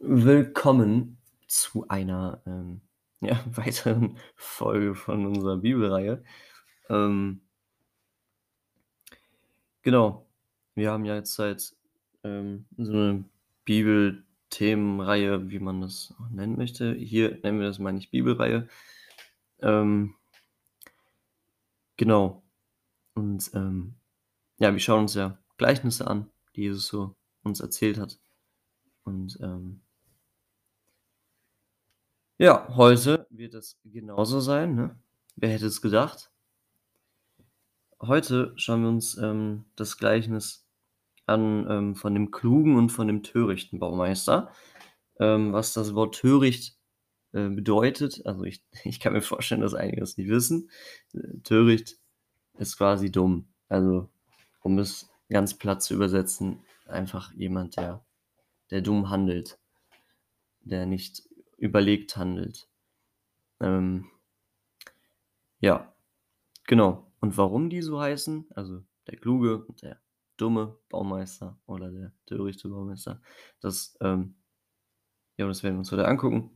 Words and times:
Willkommen 0.00 1.18
zu 1.48 1.86
einer, 1.88 2.42
ähm, 2.46 2.80
ja, 3.20 3.42
weiteren 3.56 4.18
Folge 4.36 4.94
von 4.94 5.26
unserer 5.26 5.58
Bibelreihe. 5.58 6.22
Ähm 6.88 7.40
genau, 9.82 10.26
wir 10.74 10.90
haben 10.90 11.04
ja 11.04 11.14
jetzt 11.16 11.34
seit 11.34 11.74
ähm, 12.24 12.66
so 12.76 12.92
'ne 12.92 13.24
Bibelthemenreihe, 13.64 15.50
wie 15.50 15.58
man 15.58 15.80
das 15.80 16.14
nennen 16.30 16.56
möchte. 16.56 16.94
Hier 16.94 17.38
nennen 17.42 17.60
wir 17.60 17.66
das 17.66 17.78
mal 17.78 17.92
nicht 17.92 18.10
Bibelreihe. 18.10 18.68
Ähm 19.62 20.14
genau. 21.98 22.42
Und, 23.14 23.50
ähm, 23.54 23.96
ja, 24.58 24.72
wir 24.72 24.80
schauen 24.80 25.02
uns 25.02 25.14
ja 25.14 25.38
Gleichnisse 25.58 26.06
an, 26.08 26.30
die 26.56 26.62
Jesus 26.64 26.88
so 26.88 27.16
uns 27.44 27.60
erzählt 27.60 27.98
hat. 27.98 28.18
Und, 29.04 29.38
ähm 29.42 29.82
ja, 32.38 32.68
heute 32.76 33.26
wird 33.30 33.54
es 33.54 33.78
genauso 33.84 34.40
sein, 34.40 34.74
ne? 34.74 34.98
Wer 35.36 35.50
hätte 35.50 35.66
es 35.66 35.82
gedacht? 35.82 36.30
Heute 38.00 38.52
schauen 38.56 38.82
wir 38.82 38.88
uns, 38.88 39.16
ähm, 39.18 39.64
das 39.76 39.98
Gleichnis 39.98 40.66
an, 41.26 41.66
ähm, 41.68 41.94
von 41.94 42.14
dem 42.14 42.30
klugen 42.30 42.76
und 42.76 42.90
von 42.90 43.06
dem 43.06 43.22
törichten 43.22 43.78
Baumeister. 43.78 44.50
Ähm, 45.18 45.52
was 45.52 45.72
das 45.72 45.94
Wort 45.94 46.14
töricht, 46.16 46.76
äh, 47.32 47.48
bedeutet 47.48 48.24
also 48.26 48.44
ich 48.44 48.62
ich 48.84 49.00
kann 49.00 49.12
mir 49.14 49.22
vorstellen, 49.22 49.62
dass 49.62 49.74
einige 49.74 50.00
das 50.00 50.16
nicht 50.16 50.28
wissen. 50.28 50.70
Äh, 51.14 51.38
töricht 51.42 51.98
ist 52.58 52.76
quasi 52.76 53.10
dumm. 53.10 53.48
Also, 53.68 54.10
um 54.62 54.78
es 54.78 55.08
ganz 55.30 55.54
platt 55.54 55.82
zu 55.82 55.94
übersetzen, 55.94 56.60
einfach 56.86 57.32
jemand, 57.32 57.76
der 57.76 58.04
der 58.70 58.80
dumm 58.80 59.10
handelt, 59.10 59.58
der 60.62 60.86
nicht 60.86 61.22
überlegt 61.56 62.16
handelt. 62.16 62.68
Ähm 63.60 64.10
ja, 65.60 65.94
genau. 66.66 67.10
Und 67.20 67.36
warum 67.38 67.70
die 67.70 67.82
so 67.82 68.00
heißen, 68.00 68.46
also 68.54 68.82
der 69.06 69.16
kluge 69.18 69.64
und 69.64 69.82
der 69.82 70.00
dumme 70.36 70.78
Baumeister 70.88 71.58
oder 71.66 71.90
der 71.90 72.12
törichte 72.26 72.68
Baumeister, 72.68 73.20
das, 73.60 73.96
ähm 74.00 74.34
ja, 75.38 75.46
das 75.46 75.62
werden 75.62 75.76
wir 75.76 75.80
uns 75.80 75.92
heute 75.92 76.08
angucken. 76.08 76.50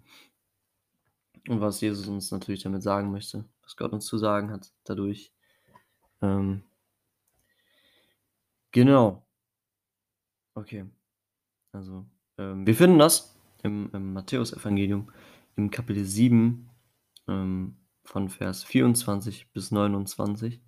Und 1.48 1.60
was 1.60 1.80
Jesus 1.80 2.06
uns 2.08 2.30
natürlich 2.30 2.62
damit 2.62 2.82
sagen 2.82 3.10
möchte, 3.10 3.44
was 3.62 3.76
Gott 3.76 3.92
uns 3.92 4.06
zu 4.06 4.18
sagen 4.18 4.50
hat 4.50 4.72
dadurch. 4.84 5.32
Ähm 6.22 6.62
Genau. 8.72 9.26
Okay. 10.54 10.84
Also, 11.72 12.06
ähm, 12.38 12.66
wir 12.66 12.74
finden 12.74 12.98
das 12.98 13.39
im 13.62 13.91
im 13.92 14.12
Matthäusevangelium 14.12 15.11
im 15.56 15.70
Kapitel 15.70 16.05
7, 16.05 16.70
ähm, 17.28 17.77
von 18.05 18.28
Vers 18.28 18.64
24 18.64 19.53
bis 19.53 19.70
29. 19.70 20.61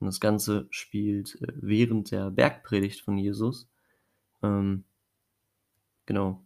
Und 0.00 0.06
das 0.06 0.20
Ganze 0.20 0.68
spielt, 0.70 1.40
äh, 1.42 1.52
während 1.56 2.10
der 2.12 2.30
Bergpredigt 2.30 3.02
von 3.02 3.18
Jesus. 3.18 3.68
Ähm 4.42 4.84
genau. 6.06 6.42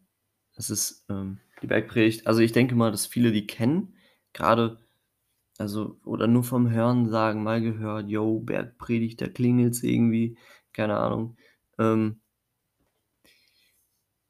Es 0.56 0.70
ist, 0.70 1.06
ähm, 1.08 1.38
die 1.62 1.66
Bergpredigt 1.68 2.26
also, 2.26 2.40
ich 2.40 2.52
denke 2.52 2.74
mal, 2.74 2.90
dass 2.90 3.06
viele 3.06 3.32
die 3.32 3.46
kennen, 3.46 3.94
grade 4.34 4.78
also 5.58 5.98
oder 6.04 6.26
nur 6.28 6.44
vom 6.44 6.70
Hörensagen 6.70 7.42
mal 7.44 7.62
gehört: 7.62 8.08
„Jo, 8.10 8.40
Bergpredigt, 8.40 9.20
da 9.22 9.28
klingelt's 9.28 9.82
irgendwie“, 9.84 10.36
keine 10.74 10.98
Ahnung. 10.98 11.36
Ähm 11.78 12.20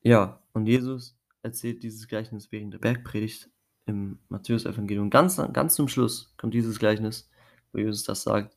ja, 0.03 0.41
und 0.53 0.67
Jesus 0.67 1.17
erzählt 1.43 1.83
dieses 1.83 2.09
Gleichnis 2.09 2.51
während 2.53 2.75
der 2.75 2.79
Bergpredigt 2.79 3.51
im 3.87 4.19
Matthäusevangelium. 4.29 5.11
Ganz 5.11 5.37
ganz 5.53 5.75
zum 5.75 5.89
Schluss 5.89 6.35
kommt 6.37 6.55
dieses 6.55 6.79
Gleichnis, 6.79 7.31
wo 7.73 7.79
Jesus 7.79 8.05
das 8.05 8.23
sagt. 8.23 8.57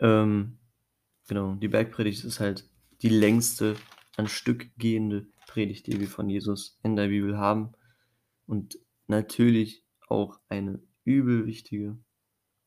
Ähm, 0.00 0.58
genau, 1.26 1.54
die 1.54 1.68
Bergpredigt 1.68 2.24
ist 2.24 2.40
halt 2.40 2.68
die 3.02 3.08
längste 3.08 3.76
am 4.16 4.28
Stück 4.28 4.70
gehende 4.78 5.26
Predigt, 5.46 5.86
die 5.86 5.98
wir 6.00 6.08
von 6.08 6.28
Jesus 6.28 6.78
in 6.82 6.96
der 6.96 7.08
Bibel 7.08 7.38
haben 7.38 7.72
und 8.46 8.78
natürlich 9.06 9.84
auch 10.08 10.40
eine 10.48 10.80
übel 11.04 11.46
wichtige 11.46 11.98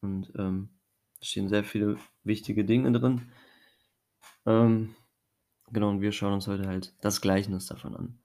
und, 0.02 0.32
ähm, 0.38 0.70
stehen 1.22 1.50
sehr 1.50 1.64
viele 1.64 1.98
wichtige 2.24 2.66
Dinge 2.66 2.92
drin. 2.92 3.32
Ähm, 4.46 4.96
genau, 5.72 5.90
und 5.90 6.02
wir 6.02 6.12
schauen 6.12 6.34
uns 6.34 6.48
heute 6.48 6.68
halt 6.68 6.94
das 7.02 7.22
Gleichnis 7.22 7.66
davon 7.68 7.96
an. 7.96 8.20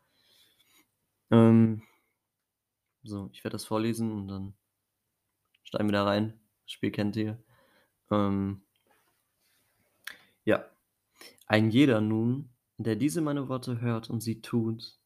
Ähm 1.30 1.82
so, 3.02 3.30
ich 3.32 3.44
werde 3.44 3.54
das 3.54 3.64
vorlesen 3.64 4.12
und 4.12 4.28
dann 4.28 4.54
steigen 5.62 5.88
wir 5.88 5.92
da 5.92 6.04
rein. 6.04 6.38
Das 6.64 6.72
Spiel 6.72 6.90
kennt 6.90 7.16
ihr. 7.16 7.42
Ähm 8.10 8.62
ja. 10.44 10.64
Ein 11.46 11.70
jeder 11.70 12.00
nun, 12.00 12.50
der 12.78 12.96
diese 12.96 13.20
meine 13.20 13.48
Worte 13.48 13.80
hört 13.80 14.10
und 14.10 14.20
sie 14.20 14.40
tut, 14.40 14.98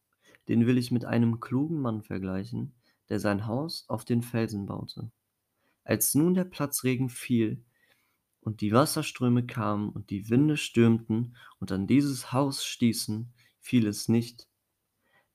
den 0.47 0.65
will 0.65 0.77
ich 0.77 0.91
mit 0.91 1.05
einem 1.05 1.39
klugen 1.39 1.79
Mann 1.79 2.01
vergleichen, 2.01 2.73
der 3.09 3.19
sein 3.19 3.45
Haus 3.45 3.85
auf 3.87 4.05
den 4.05 4.23
Felsen 4.23 4.65
baute. 4.65 5.11
Als 5.83 6.15
nun 6.15 6.33
der 6.33 6.45
Platzregen 6.45 7.09
fiel 7.09 7.63
und 8.41 8.61
die 8.61 8.73
Wasserströme 8.73 9.45
kamen 9.45 9.89
und 9.89 10.09
die 10.09 10.29
Winde 10.29 10.57
stürmten 10.57 11.37
und 11.59 11.71
an 11.71 11.87
dieses 11.87 12.33
Haus 12.33 12.65
stießen, 12.65 13.31
fiel 13.59 13.87
es 13.87 14.09
nicht, 14.09 14.47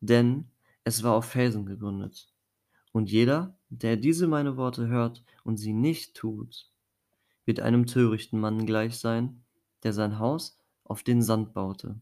denn 0.01 0.51
es 0.85 1.03
war 1.03 1.15
auf 1.15 1.27
Felsen 1.27 1.67
gegründet. 1.67 2.33
Und 2.93 3.11
jeder, 3.11 3.59
der 3.69 3.97
diese 3.97 4.27
meine 4.27 4.57
Worte 4.57 4.89
hört 4.89 5.25
und 5.45 5.57
sie 5.57 5.73
nicht 5.73 6.15
tut, 6.15 6.71
wird 7.45 7.61
einem 7.61 7.87
törichten 7.87 8.41
Mann 8.41 8.67
gleich 8.67 8.99
sein, 8.99 9.45
der 9.83 9.93
sein 9.93 10.19
Haus 10.19 10.59
auf 10.85 11.03
den 11.03 11.23
Sand 11.23 11.55
baute. 11.55 12.01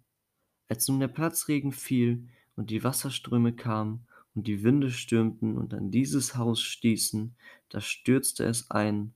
Als 0.68 0.88
nun 0.88 1.00
der 1.00 1.08
Platzregen 1.08 1.72
fiel 1.72 2.28
und 2.56 2.70
die 2.70 2.82
Wasserströme 2.82 3.54
kamen 3.54 4.06
und 4.34 4.46
die 4.46 4.62
Winde 4.62 4.90
stürmten 4.90 5.56
und 5.56 5.74
an 5.74 5.90
dieses 5.90 6.36
Haus 6.36 6.60
stießen, 6.60 7.36
da 7.68 7.80
stürzte 7.80 8.44
es 8.44 8.70
ein, 8.70 9.14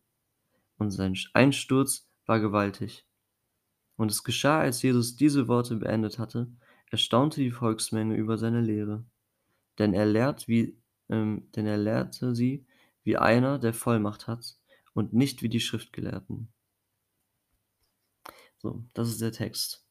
und 0.79 0.91
sein 0.91 1.17
Einsturz 1.35 2.09
war 2.27 2.41
gewaltig. 2.41 3.05
Und 3.97 4.11
es 4.11 4.25
geschah, 4.25 4.61
als 4.61 4.83
Jesus 4.83 5.17
diese 5.17 5.49
Worte 5.49 5.77
beendet 5.77 6.19
hatte, 6.19 6.51
erstaunte 6.91 7.41
die 7.41 7.51
Volksmenge 7.51 8.17
über 8.17 8.39
seine 8.39 8.61
Lehre. 8.61 9.05
Denn 9.79 9.93
er 9.93 10.07
lehrt 10.07 10.49
wie 10.49 10.79
ähm, 11.09 11.49
denn 11.53 11.67
er 11.67 11.79
lehrte 11.79 12.35
sie 12.35 12.67
wie 13.03 13.17
einer, 13.17 13.59
der 13.59 13.73
Vollmacht 13.73 14.27
hat 14.27 14.57
und 14.93 15.13
nicht 15.15 15.43
wie 15.43 15.49
die 15.49 15.61
Schriftgelehrten. 15.61 16.49
So, 18.59 18.85
das 18.93 19.09
ist 19.09 19.21
der 19.21 19.33
Text. 19.33 19.85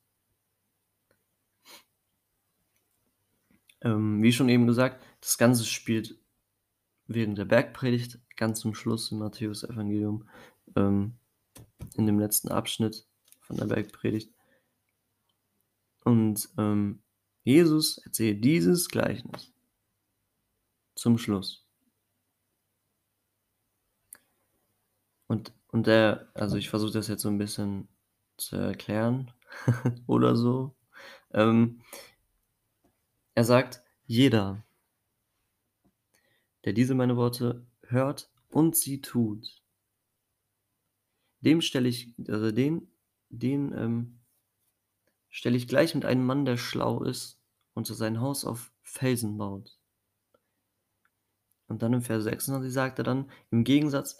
Ähm, 3.81 4.21
wie 4.21 4.33
schon 4.33 4.49
eben 4.49 4.67
gesagt, 4.67 5.03
das 5.21 5.37
Ganze 5.37 5.65
spielt 5.65 6.19
während 7.07 7.37
der 7.37 7.45
Bergpredigt 7.45 8.19
ganz 8.35 8.59
zum 8.59 8.75
Schluss 8.75 9.11
im 9.11 9.19
Matthäusevangelium, 9.19 10.27
ähm, 10.75 11.15
in 11.97 12.07
dem 12.07 12.19
letzten 12.19 12.49
Abschnitt 12.49 13.05
von 13.41 13.57
der 13.57 13.65
Bergpredigt. 13.65 14.31
Und, 16.03 16.49
ähm, 16.57 17.01
Jesus 17.43 17.97
erzählt 17.99 18.43
dieses 18.43 18.87
Gleichnis 18.89 19.51
zum 20.97 21.17
Schluss. 21.17 21.63
Und 25.29 25.51
und 25.69 25.87
der 25.87 26.29
also, 26.33 26.55
ich 26.57 26.69
versuche 26.69 26.93
das 26.93 27.07
jetzt 27.07 27.21
so 27.21 27.29
'n 27.29 27.37
bisschen 27.37 27.87
zu 28.37 28.55
erklären 28.55 29.31
oder 30.07 30.35
so. 30.35 30.75
Ähm 31.33 31.81
er 33.37 33.43
sagt: 33.43 33.83
„Jeder“ 34.07 34.63
„der 36.65 36.73
diese 36.73 36.95
meine 36.95 37.17
Worte 37.17 37.67
hört 37.83 38.31
und 38.49 38.75
sie 38.75 38.99
tut“ 39.01 39.61
„dem 41.41 41.61
stelle 41.61 41.89
ich 41.89 42.13
also, 42.27 42.51
den 42.51 42.87
den, 43.29 43.73
ähm 43.73 44.19
stelle 45.31 45.57
ich 45.57 45.67
gleich 45.67 45.93
mit 45.95 46.05
einem 46.05 46.25
Mann, 46.25 46.45
der 46.45 46.57
schlau 46.57 47.03
ist 47.03 47.41
und 47.73 47.89
der 47.89 47.95
sein 47.95 48.21
Haus 48.21 48.45
auf 48.45 48.71
Felsen 48.81 49.37
baut.“ 49.37 49.77
Und 51.69 51.81
dann 51.81 51.93
im 51.93 52.01
Vers 52.01 52.23
26 52.23 52.73
sagt 52.73 52.97
er 52.99 53.03
dann: 53.03 53.29
„Im 53.51 53.63
Gegensatz 53.63 54.17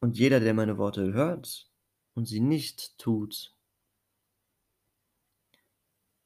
und 0.00 0.18
jeder, 0.18 0.40
der 0.40 0.54
meine 0.54 0.78
Worte 0.78 1.12
hört 1.12 1.70
und 2.14 2.26
sie 2.26 2.40
nicht 2.40 2.98
tut“ 2.98 3.54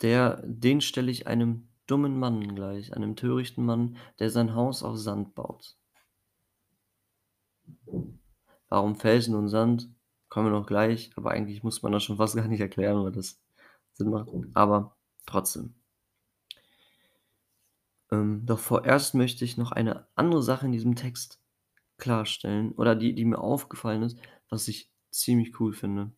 „der 0.02 0.42
den 0.44 0.82
stelle 0.82 1.10
ich 1.10 1.26
einem 1.26 1.68
dummen 1.86 2.18
Mann 2.18 2.54
gleich, 2.54 2.94
einem 2.94 3.16
törichten 3.16 3.64
Mann, 3.64 3.96
der 4.18 4.28
sein 4.28 4.54
Haus 4.54 4.82
auf 4.82 4.98
Sand 4.98 5.34
baut.“ 5.34 5.74
Warum 8.68 8.96
Felsen 8.96 9.34
und 9.36 9.48
Sand, 9.48 9.88
kommen 10.28 10.46
wir 10.46 10.58
noch 10.58 10.66
gleich, 10.66 11.10
aber 11.16 11.30
eigentlich 11.30 11.62
muss 11.62 11.82
man 11.82 11.92
das 11.92 12.04
schon 12.04 12.16
fast 12.16 12.36
gar 12.36 12.48
nicht 12.48 12.60
erklären, 12.60 13.02
weil 13.04 13.12
das 13.12 13.40
Sinn 13.94 14.10
macht, 14.10 14.28
aber 14.54 14.96
trotzdem. 15.26 15.74
Ähm, 18.10 18.46
doch 18.46 18.58
vorerst 18.58 19.14
möchte 19.14 19.44
ich 19.44 19.56
noch 19.56 19.72
eine 19.72 20.06
andere 20.14 20.42
Sache 20.42 20.66
in 20.66 20.72
diesem 20.72 20.94
Text 20.94 21.40
klarstellen 21.98 22.72
oder 22.72 22.94
die 22.94 23.14
die 23.14 23.24
mir 23.24 23.38
aufgefallen 23.38 24.02
ist, 24.02 24.18
was 24.48 24.68
ich 24.68 24.92
ziemlich 25.10 25.58
cool 25.60 25.72
finde. 25.72 26.12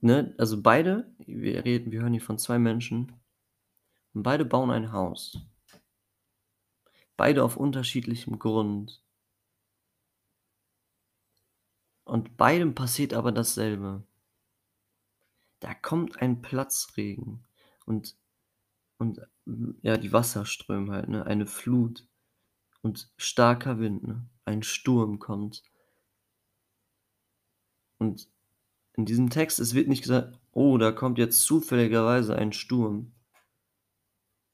Ne, 0.00 0.34
also 0.38 0.60
beide 0.62 1.14
wir 1.18 1.64
reden 1.64 1.92
wir 1.92 2.00
hören 2.00 2.12
hier 2.12 2.22
von 2.22 2.38
2 2.38 2.58
Menschen 2.58 3.12
und 4.14 4.22
beide 4.22 4.44
bauen 4.44 4.70
ein 4.70 4.92
Haus. 4.92 5.38
Beide 7.16 7.44
auf 7.44 7.56
unterschiedlichem 7.56 8.38
Grund. 8.38 9.02
Und 12.06 12.36
beidem 12.36 12.76
passiert 12.76 13.12
aber 13.14 13.32
dasselbe. 13.32 14.04
Da 15.60 15.74
kommt 15.74 16.20
ein 16.22 16.40
Platzregen 16.42 17.44
und 17.84 18.16
und, 18.98 19.20
ja, 19.82 19.96
die 19.98 20.12
Wasserströme 20.12 20.92
halt, 20.92 21.08
ne, 21.08 21.26
eine 21.26 21.46
Flut 21.46 22.08
und 22.82 23.12
starker 23.18 23.78
Wind, 23.80 24.06
ne? 24.06 24.28
Ein 24.44 24.62
Sturm 24.62 25.18
kommt. 25.20 25.62
Und 27.98 28.28
in 28.96 29.06
diesem 29.06 29.30
Text, 29.30 29.60
es 29.60 29.74
wird 29.74 29.88
nicht 29.88 30.02
gesagt: 30.02 30.38
„Oh, 30.52 30.78
da 30.78 30.92
kommt 30.92 31.18
jetzt 31.18 31.42
zufälligerweise 31.42 32.36
ein 32.36 32.52
Sturm.“ 32.52 33.12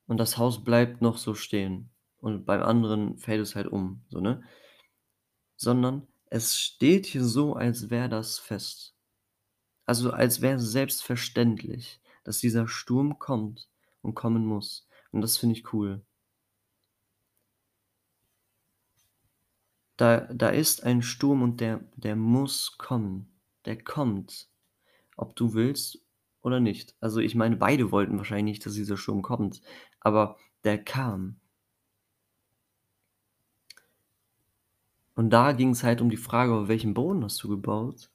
Und 0.07 0.19
das 0.19 0.39
Haus 0.39 0.63
bleibt 0.63 1.01
noch 1.03 1.17
so 1.17 1.35
stehen 1.35 1.91
und 2.19 2.45
beim 2.45 2.63
anderen 2.63 3.17
fällt 3.19 3.41
es 3.41 3.55
halt 3.57 3.67
um, 3.67 4.03
so, 4.11 4.21
ne? 4.21 4.43
Sondern 5.61 6.07
es 6.33 6.59
steht 6.59 7.07
hier 7.07 7.25
so, 7.25 7.55
als 7.55 7.91
wäre 7.91 8.09
das 8.09 8.39
fest. 8.39 8.95
Also, 9.87 10.13
als 10.13 10.41
wäre 10.43 10.57
es 10.57 10.73
selbstverständlich, 10.73 12.01
dass 12.25 12.39
dieser 12.41 12.69
Sturm 12.69 13.19
kommt 13.19 13.69
und 14.03 14.15
kommen 14.15 14.47
muss. 14.47 14.89
Und 15.13 15.23
das 15.23 15.39
finde 15.39 15.57
ich 15.57 15.73
cool. 15.75 16.05
Da 19.97 20.21
da 20.33 20.49
ist 20.51 20.85
ein 20.85 21.03
Sturm 21.03 21.43
und 21.43 21.61
der 21.61 21.81
der 21.97 22.17
muss 22.17 22.77
kommen. 22.79 23.41
Der 23.65 23.83
kommt, 23.83 24.51
ob 25.17 25.37
du 25.37 25.55
willst 25.55 26.01
oder 26.43 26.61
nicht. 26.61 26.97
Also, 27.01 27.21
ich 27.21 27.37
meine, 27.37 27.57
beide 27.57 27.93
wollten 27.93 28.19
wahrscheinlich 28.19 28.57
nicht, 28.57 28.67
dass 28.67 28.75
dieser 28.75 28.97
Sturm 28.99 29.23
kommt, 29.23 29.63
aber 30.01 30.39
der 30.65 30.83
kam. 30.85 31.42
Und 35.23 35.31
da 35.31 35.53
ging's 35.53 35.85
halt 35.85 36.01
um 36.01 36.11
die 36.11 36.17
Frage: 36.17 36.53
„Auf 36.53 36.67
welchem 36.67 36.95
Boden 36.95 37.23
hast 37.23 37.41
du 37.45 37.49
gebaut?“ 37.49 38.11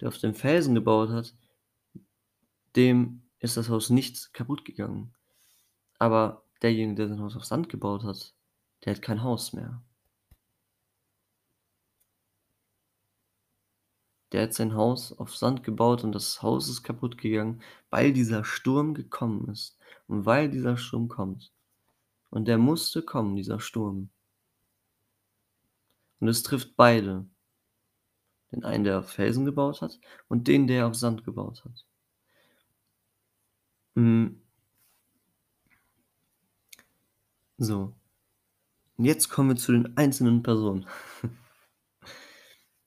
Der 0.00 0.08
auf 0.08 0.18
dem 0.18 0.34
Felsen 0.34 0.74
gebaut 0.74 1.10
hat 1.10 1.32
dem 2.74 3.22
ist 3.38 3.56
das 3.56 3.68
Haus 3.68 3.88
nicht 3.88 4.34
kaputt 4.34 4.64
gegangen. 4.64 5.14
Aber 6.00 6.42
derjenige, 6.60 6.96
der 6.96 7.08
sein 7.08 7.20
Haus 7.20 7.36
auf 7.36 7.44
Sand 7.44 7.68
gebaut 7.68 8.02
hat, 8.02 8.34
der 8.84 8.94
hat 8.94 9.02
kein 9.02 9.22
Haus 9.22 9.52
mehr. 9.52 9.80
Der 14.32 14.42
hat 14.42 14.54
sein 14.54 14.74
Haus 14.74 15.12
auf 15.12 15.36
Sand 15.36 15.62
gebaut 15.62 16.02
und 16.02 16.12
das 16.12 16.42
Haus 16.42 16.68
ist 16.68 16.82
kaputt 16.82 17.16
gegangen, 17.16 17.62
weil 17.90 18.12
dieser 18.12 18.44
Sturm 18.44 18.94
gekommen 18.94 19.48
ist 19.50 19.78
und 20.08 20.26
weil 20.26 20.50
dieser 20.50 20.76
Sturm 20.76 21.08
kommt. 21.08 21.52
Und 22.30 22.48
der 22.48 22.58
musste 22.58 23.02
kommen, 23.02 23.36
dieser 23.36 23.60
Sturm. 23.60 24.10
Und 26.20 26.28
es 26.28 26.42
trifft 26.42 26.76
beide. 26.76 27.28
Den 28.52 28.64
einen, 28.64 28.84
der 28.84 29.00
auf 29.00 29.10
Felsen 29.10 29.44
gebaut 29.44 29.82
hat 29.82 30.00
und 30.28 30.48
den, 30.48 30.66
der 30.66 30.86
auf 30.86 30.94
Sand 30.94 31.22
gebaut 31.24 31.64
hat. 31.66 31.84
Hm. 33.96 34.38
So. 37.60 37.92
Und 38.98 39.04
jetzt 39.04 39.28
kommen 39.28 39.50
wir 39.50 39.56
zu 39.56 39.72
den 39.72 39.96
einzelnen 39.96 40.42
Personen. 40.42 40.86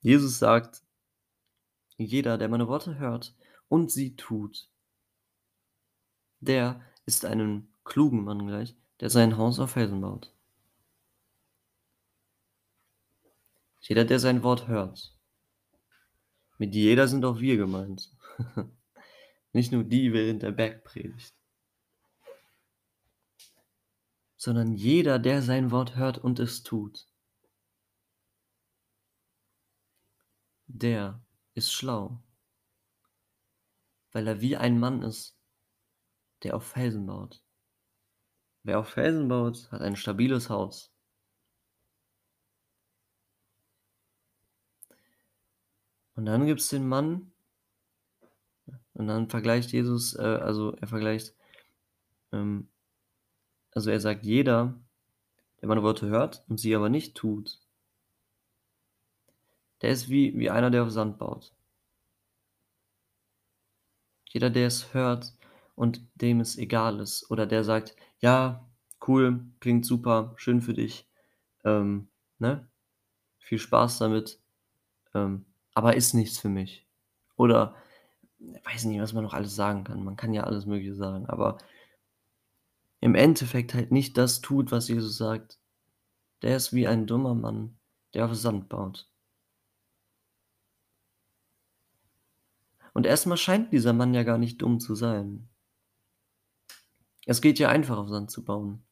Jesus 0.03 0.39
sagt: 0.39 0.81
„Jeder, 1.99 2.37
der 2.37 2.47
meine 2.47 2.67
Worte 2.67 2.97
hört 2.99 3.35
und 3.67 3.91
sie 3.91 4.15
tut“ 4.15 4.67
„der 6.43 6.81
ist 7.05 7.23
einem 7.23 7.67
klugen 7.83 8.23
Mann 8.23 8.47
gleich, 8.47 8.75
der 8.99 9.11
sein 9.11 9.37
Haus 9.37 9.59
auf 9.59 9.71
Felsen 9.71 10.01
baut.“ 10.01 10.33
Jeder, 13.81 14.05
der 14.05 14.19
sein 14.19 14.43
Wort 14.43 14.67
hört. 14.67 15.17
Mit 16.57 16.75
jeder 16.75 17.07
sind 17.07 17.25
auch 17.25 17.39
wir 17.39 17.57
gemeint. 17.57 18.15
Nicht 19.53 19.71
nur 19.71 19.83
die 19.83 20.13
während 20.13 20.43
der 20.43 20.51
Bergpredigt. 20.51 21.35
Sondern 24.37 24.73
jeder, 24.73 25.17
der 25.17 25.41
sein 25.41 25.71
Wort 25.71 25.95
hört 25.95 26.19
und 26.19 26.39
es 26.39 26.61
tut. 26.61 27.07
Der 30.67 31.25
ist 31.55 31.73
schlau. 31.73 32.23
Weil 34.11 34.27
er 34.27 34.41
wie 34.41 34.55
ein 34.55 34.79
Mann 34.79 35.01
ist, 35.01 35.35
der 36.43 36.55
auf 36.55 36.67
Felsen 36.67 37.07
baut. 37.07 37.43
Wer 38.63 38.79
auf 38.79 38.89
Felsen 38.89 39.27
baut, 39.27 39.71
hat 39.71 39.81
ein 39.81 39.95
stabiles 39.95 40.49
Haus. 40.49 40.93
Und 46.21 46.27
dann 46.27 46.45
gibt's 46.45 46.69
den 46.69 46.87
Mann 46.87 47.31
und 48.93 49.07
dann 49.07 49.29
vergleicht 49.29 49.71
Jesus, 49.71 50.15
äh, 50.15 50.21
also 50.21 50.73
er 50.75 50.87
vergleicht, 50.87 51.33
ähm 52.33 52.67
also 53.73 53.89
er 53.91 53.99
sagt: 53.99 54.23
„Jeder, 54.23 54.79
der 55.61 55.69
meine 55.69 55.83
Worte 55.83 56.07
hört 56.07 56.43
und 56.49 56.59
sie 56.59 56.75
aber 56.75 56.89
nicht 56.89 57.15
tut“ 57.15 57.59
der 59.81 59.89
ist 59.91 60.07
wie 60.09 60.37
wie 60.39 60.49
einer, 60.49 60.71
der 60.71 60.83
auf 60.83 60.91
Sand 60.91 61.17
baut. 61.17 61.51
Jeder, 64.29 64.49
der 64.49 64.67
es 64.67 64.93
hört 64.93 65.33
und 65.75 66.01
dem 66.15 66.39
es 66.39 66.57
egal 66.57 66.99
ist 66.99 67.29
oder 67.29 67.45
der 67.45 67.63
sagt: 67.63 67.95
„Ja, 68.19 68.67
cool, 69.07 69.41
klingt 69.59 69.85
super, 69.85 70.33
schön 70.37 70.61
für 70.61 70.73
dich, 70.73 71.07
ähm, 71.65 72.09
ne? 72.39 72.67
Viel 73.39 73.59
Spaß 73.59 73.99
damit, 73.99 74.39
ähm, 75.15 75.45
aber 75.73 75.95
ist 75.95 76.13
nichts 76.13 76.37
für 76.39 76.49
mich.“ 76.49 76.87
Oder 77.35 77.75
weiß 78.39 78.85
nicht, 78.85 79.01
was 79.01 79.13
man 79.13 79.23
noch 79.23 79.33
alles 79.33 79.55
sagen 79.55 79.83
kann. 79.83 80.03
Man 80.03 80.15
kann 80.15 80.33
ja 80.33 80.43
alles 80.43 80.65
Mögliche 80.65 80.95
sagen, 80.95 81.25
aber 81.27 81.57
im 82.99 83.15
Endeffekt 83.15 83.73
halt 83.73 83.91
nicht 83.91 84.17
das 84.17 84.41
tut, 84.41 84.71
was 84.71 84.87
Jesus 84.87 85.17
sagt. 85.17 85.59
Der 86.41 86.55
ist 86.55 86.73
wie 86.73 86.87
ein 86.87 87.07
dummer 87.07 87.35
Mann, 87.35 87.77
der 88.13 88.25
auf 88.25 88.35
Sand 88.35 88.69
baut. 88.69 89.09
Und 92.93 93.05
erst 93.05 93.25
mal 93.27 93.37
scheint 93.37 93.71
dieser 93.71 93.93
Mann 93.93 94.13
ja 94.13 94.23
gar 94.23 94.37
nicht 94.37 94.61
dumm 94.61 94.79
zu 94.79 94.95
sein. 94.95 95.49
Es 97.25 97.41
geht 97.41 97.59
ja 97.59 97.69
einfach, 97.69 97.97
auf 97.97 98.09
Sand 98.09 98.31
zu 98.31 98.43
bauen. 98.43 98.83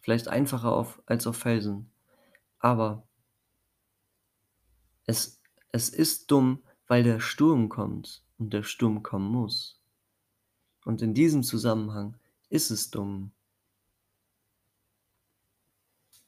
Vielleicht 0.00 0.28
einfacher 0.28 0.72
auf 0.72 1.02
als 1.06 1.26
auf 1.26 1.36
Felsen. 1.36 1.92
Aber 2.58 3.06
es 5.06 5.40
es 5.72 5.88
ist 5.88 6.30
dumm, 6.30 6.62
weil 6.88 7.04
der 7.04 7.20
Sturm 7.20 7.68
kommt 7.68 8.24
und 8.38 8.52
der 8.52 8.64
Sturm 8.64 9.02
kommen 9.02 9.30
muss. 9.30 9.80
Und 10.84 11.02
in 11.02 11.14
diesem 11.14 11.42
Zusammenhang 11.42 12.16
ist 12.48 12.70
es 12.70 12.90
dumm. 12.90 13.32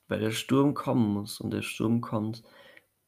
Weil 0.07 0.21
der 0.21 0.31
Sturm 0.31 0.75
kommen 0.75 1.13
muss 1.13 1.41
und 1.41 1.51
der 1.51 1.63
Sturm 1.63 2.01
kommt 2.01 2.45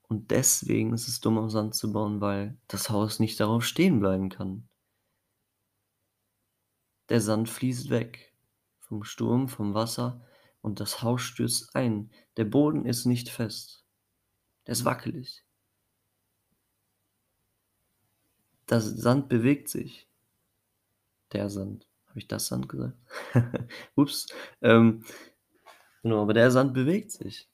und 0.08 0.30
deswegen 0.30 0.92
ist 0.92 1.06
es 1.06 1.20
dumm, 1.20 1.38
auf 1.38 1.50
Sand 1.50 1.74
zu 1.74 1.92
bauen, 1.92 2.20
weil 2.20 2.56
das 2.66 2.90
Haus 2.90 3.20
nicht 3.20 3.38
darauf 3.38 3.64
stehen 3.64 4.00
bleiben 4.00 4.30
kann. 4.30 4.68
Der 7.10 7.20
Sand 7.20 7.48
fließt 7.48 7.90
weg 7.90 8.34
vom 8.80 9.04
Sturm, 9.04 9.48
vom 9.48 9.74
Wasser 9.74 10.26
und 10.62 10.80
das 10.80 11.02
Haus 11.02 11.22
stürzt 11.22 11.76
ein. 11.76 12.10
Der 12.36 12.44
Boden 12.44 12.86
ist 12.86 13.04
nicht 13.04 13.28
fest. 13.28 13.84
Der 14.66 14.72
ist 14.72 14.84
wackelig. 14.84 15.43
Das 18.66 18.84
Sand 18.84 19.28
bewegt 19.30 19.68
sich. 19.70 20.06
Der 21.32 21.50
Sand. 21.50 21.86
Habe 22.08 22.18
ich 22.18 22.28
das 22.28 22.46
Sand 22.46 22.68
gesagt? 22.68 22.96
Ups. 23.96 24.26
Ähm, 24.62 25.04
genau, 26.02 26.22
aber 26.22 26.34
der 26.34 26.50
Sand 26.50 26.74
bewegt 26.74 27.10
sich. 27.12 27.48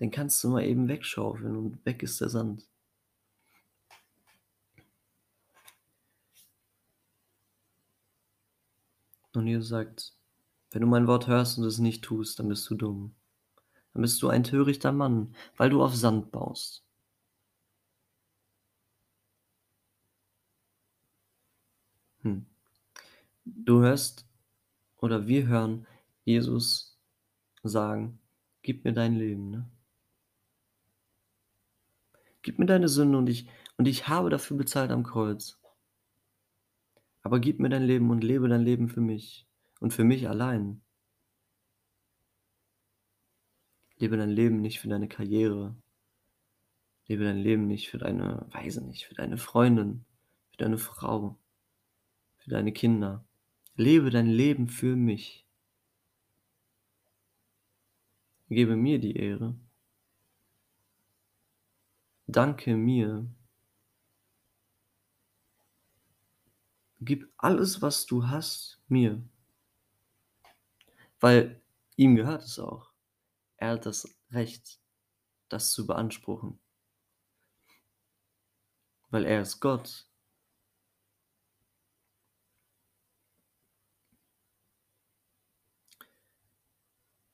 Den 0.00 0.10
kannst 0.10 0.44
du 0.44 0.50
mal 0.50 0.64
eben 0.64 0.88
wegschaufeln 0.88 1.56
und 1.56 1.86
weg 1.86 2.02
ist 2.02 2.20
der 2.20 2.28
Sand. 2.28 2.68
Und 9.34 9.46
Jesus 9.46 9.68
sagt: 9.68 10.14
„Wenn 10.70 10.82
du 10.82 10.88
mein 10.88 11.06
Wort 11.06 11.26
hörst 11.26 11.58
und 11.58 11.64
es 11.64 11.78
nicht 11.78 12.02
tust, 12.04 12.38
dann 12.38 12.48
bist 12.48 12.70
du 12.70 12.74
dumm. 12.74 13.14
Dann 13.94 14.02
bist 14.02 14.22
du 14.22 14.28
ein 14.28 14.44
törichter 14.44 14.92
Mann, 14.92 15.34
weil 15.56 15.70
du 15.70 15.82
auf 15.82 15.96
Sand 15.96 16.32
baust.“ 16.32 16.84
Hm. 22.22 22.46
Du 23.44 23.80
hörst 23.80 24.26
oder 24.98 25.26
wir 25.26 25.46
hören 25.46 25.86
Jesus 26.24 26.98
sagen: 27.62 28.20
„Gib 28.62 28.84
mir 28.84 28.92
dein 28.92 29.16
Leben“, 29.16 29.50
ne? 29.50 29.70
Gib 32.42 32.58
mir 32.58 32.66
deine 32.66 32.88
Sünde 32.88 33.18
und 33.18 33.28
ich 33.28 33.48
und 33.76 33.86
ich 33.86 34.08
habe 34.08 34.30
dafür 34.30 34.56
bezahlt 34.56 34.90
am 34.90 35.02
Kreuz. 35.04 35.58
Aber 37.22 37.40
gib 37.40 37.60
mir 37.60 37.68
dein 37.68 37.84
Leben 37.84 38.10
und 38.10 38.24
lebe 38.24 38.48
dein 38.48 38.62
Leben 38.62 38.88
für 38.88 39.00
mich 39.00 39.46
und 39.80 39.92
für 39.92 40.04
mich 40.04 40.28
allein. 40.28 40.82
Lebe 43.96 44.16
dein 44.16 44.30
Leben 44.30 44.60
nicht 44.60 44.80
für 44.80 44.88
deine 44.88 45.08
Karriere. 45.08 45.76
Lebe 47.06 47.24
dein 47.24 47.38
Leben 47.38 47.66
nicht 47.66 47.90
für 47.90 47.98
deine 47.98 48.46
weiß 48.50 48.78
ich 48.78 48.82
nicht, 48.82 49.06
für 49.06 49.14
deine 49.14 49.38
Freundin, 49.38 50.04
für 50.50 50.56
deine 50.58 50.78
Frau, 50.78 51.38
für 52.42 52.50
deine 52.50 52.72
Kinder. 52.72 53.24
Lebe 53.76 54.10
dein 54.10 54.26
Leben 54.26 54.68
für 54.68 54.96
mich. 54.96 55.46
Gebe 58.48 58.76
mir 58.76 58.98
die 58.98 59.16
Ehre. 59.16 59.54
Danke 62.26 62.76
mir. 62.76 63.26
Gib 67.00 67.32
alles, 67.36 67.80
was 67.80 68.06
du 68.06 68.26
hast, 68.26 68.80
mir. 68.88 69.22
Weil 71.20 71.62
ihm 71.96 72.16
gehört 72.16 72.42
es 72.42 72.58
auch. 72.58 72.90
Er 73.56 73.72
hat 73.72 73.86
das 73.86 74.18
Recht, 74.30 74.80
das 75.48 75.72
zu 75.72 75.86
beanspruchen. 75.86 76.58
Weil 79.10 79.24
er 79.24 79.42
ist 79.42 79.60
Gott. 79.60 80.11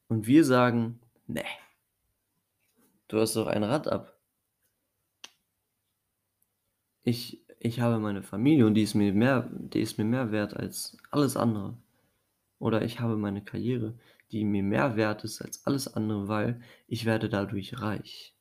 Und 0.08 0.26
wir 0.26 0.44
sagen: 0.44 1.00
„Ne. 1.26 1.44
Du 3.08 3.20
hast 3.20 3.36
doch 3.36 3.46
ein 3.46 3.62
Rad 3.64 3.88
ab.“ 3.88 4.18
Ich 7.02 7.42
ich 7.60 7.80
habe 7.80 7.98
meine 7.98 8.22
Familie 8.22 8.66
und 8.66 8.74
die 8.74 8.82
ist 8.82 8.94
mir 8.94 9.12
mehr 9.12 9.48
die 9.52 9.80
ist 9.80 9.98
mir 9.98 10.04
mehr 10.04 10.30
wert 10.30 10.54
als 10.54 10.96
alles 11.10 11.36
andere. 11.36 11.76
Oder 12.60 12.82
ich 12.82 13.00
habe 13.00 13.16
meine 13.16 13.42
Karriere, 13.44 13.94
die 14.32 14.44
mir 14.44 14.62
mehr 14.62 14.96
wert 14.96 15.24
ist 15.24 15.42
als 15.42 15.66
alles 15.66 15.88
andere, 15.94 16.28
weil 16.28 16.62
ich 16.88 17.04
werde 17.06 17.28
dadurch 17.28 17.80
reich. 17.80 18.34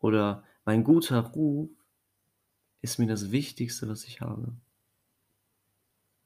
Oder 0.00 0.44
mein 0.64 0.84
guter 0.84 1.18
Ruf 1.20 1.70
ist 2.82 2.98
mir 2.98 3.06
das 3.06 3.32
Wichtigste, 3.32 3.88
was 3.88 4.04
ich 4.04 4.20
habe. 4.20 4.54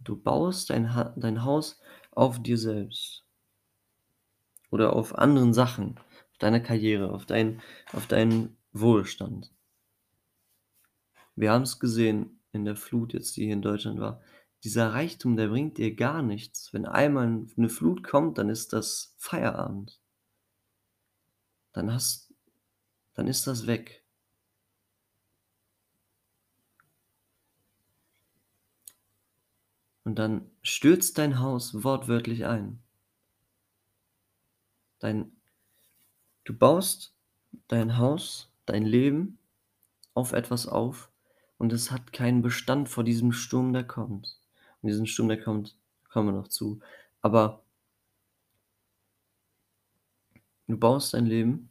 Du 0.01 0.17
baust 0.17 0.71
dein 0.71 0.95
Ha 0.95 1.15
dein 1.17 1.45
Haus 1.45 1.81
auf 2.13 2.43
dir 2.43 2.59
selbst. 2.59 3.25
Oder 4.71 4.93
auf 4.95 5.17
anderen 5.17 5.55
Sachen, 5.55 5.99
auf 6.33 6.39
deiner 6.39 6.61
Karriere, 6.61 7.13
auf 7.13 7.27
dein 7.27 7.63
auf 7.93 8.07
deinen 8.07 8.57
Wohlstand. 8.73 9.51
Wir 11.37 11.53
haben's 11.53 11.79
gesehen 11.79 12.41
in 12.53 12.65
der 12.65 12.75
Flut 12.75 13.13
jetzt, 13.13 13.37
die 13.37 13.45
hier 13.45 13.53
in 13.53 13.63
Deutschland 13.63 14.01
war. 14.01 14.21
Dieser 14.65 14.93
Reichtum, 14.93 15.37
der 15.37 15.49
bringt 15.49 15.79
dir 15.79 15.95
gar 15.95 16.21
nichts. 16.23 16.73
Wenn 16.73 16.85
einmal 16.85 17.47
'ne 17.57 17.69
Flut 17.69 18.03
kommt, 18.03 18.39
dann 18.39 18.49
ist 18.49 18.73
das 18.73 19.15
Feierabend. 19.19 20.01
Dann 21.75 21.93
hast 21.93 22.33
dann 23.15 23.27
ist 23.29 23.47
das 23.47 23.67
weg. 23.67 24.05
Und 30.09 30.19
dann 30.19 30.51
stürzt 30.63 31.19
dein 31.19 31.39
Haus 31.39 31.85
wortwörtlich 31.85 32.47
ein. 32.47 32.83
Dein 35.01 35.33
du 36.45 36.53
baust 36.53 37.15
dein 37.69 37.97
Haus, 37.99 38.51
dein 38.67 38.83
Leben 38.85 39.39
auf 40.15 40.33
etwas 40.33 40.67
auf 40.67 41.11
und 41.59 41.73
es 41.73 41.91
hat 41.91 42.13
keinen 42.13 42.43
Bestand 42.43 42.89
vor 42.89 43.05
diesem 43.05 43.33
Sturm, 43.33 43.73
der 43.73 43.85
kommt. 43.85 44.41
Und 44.83 44.89
diesen 44.89 45.07
Sturm, 45.07 45.29
der 45.29 45.43
kommt, 45.43 45.77
kommen 46.11 46.29
wir 46.29 46.41
noch 46.41 46.49
zu. 46.49 46.81
Aber 47.23 47.63
du 50.69 50.77
baust 50.79 51.15
dein 51.15 51.27
Leben, 51.27 51.69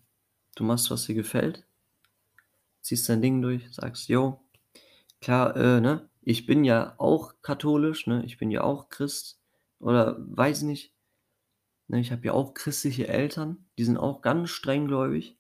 du 0.56 0.64
machst, 0.66 0.92
was 0.92 1.06
dir 1.06 1.16
gefällt, 1.16 1.66
ziehst 2.82 3.08
dein 3.10 3.22
Ding 3.22 3.42
durch, 3.42 3.72
sagst: 3.72 4.10
„Jo, 4.10 4.40
klar, 5.22 5.56
äh, 5.58 5.82
ne, 5.82 6.10
ich 6.30 6.46
bin 6.46 6.66
ja 6.66 6.94
auch 6.98 7.36
katholisch, 7.42 8.06
ne? 8.06 8.22
Ich 8.26 8.38
bin 8.38 8.52
ja 8.52 8.62
auch 8.62 8.90
Christ 8.90 9.40
oder 9.80 10.18
weiß 10.20 10.64
nicht, 10.64 10.94
ne, 11.88 12.02
ich 12.02 12.12
habe 12.12 12.26
ja 12.26 12.34
auch 12.34 12.54
christliche 12.54 13.08
Eltern, 13.08 13.66
die 13.78 13.86
sind 13.86 13.96
auch 13.96 14.22
ganz 14.22 14.50
strenggläubig.“ 14.50 15.38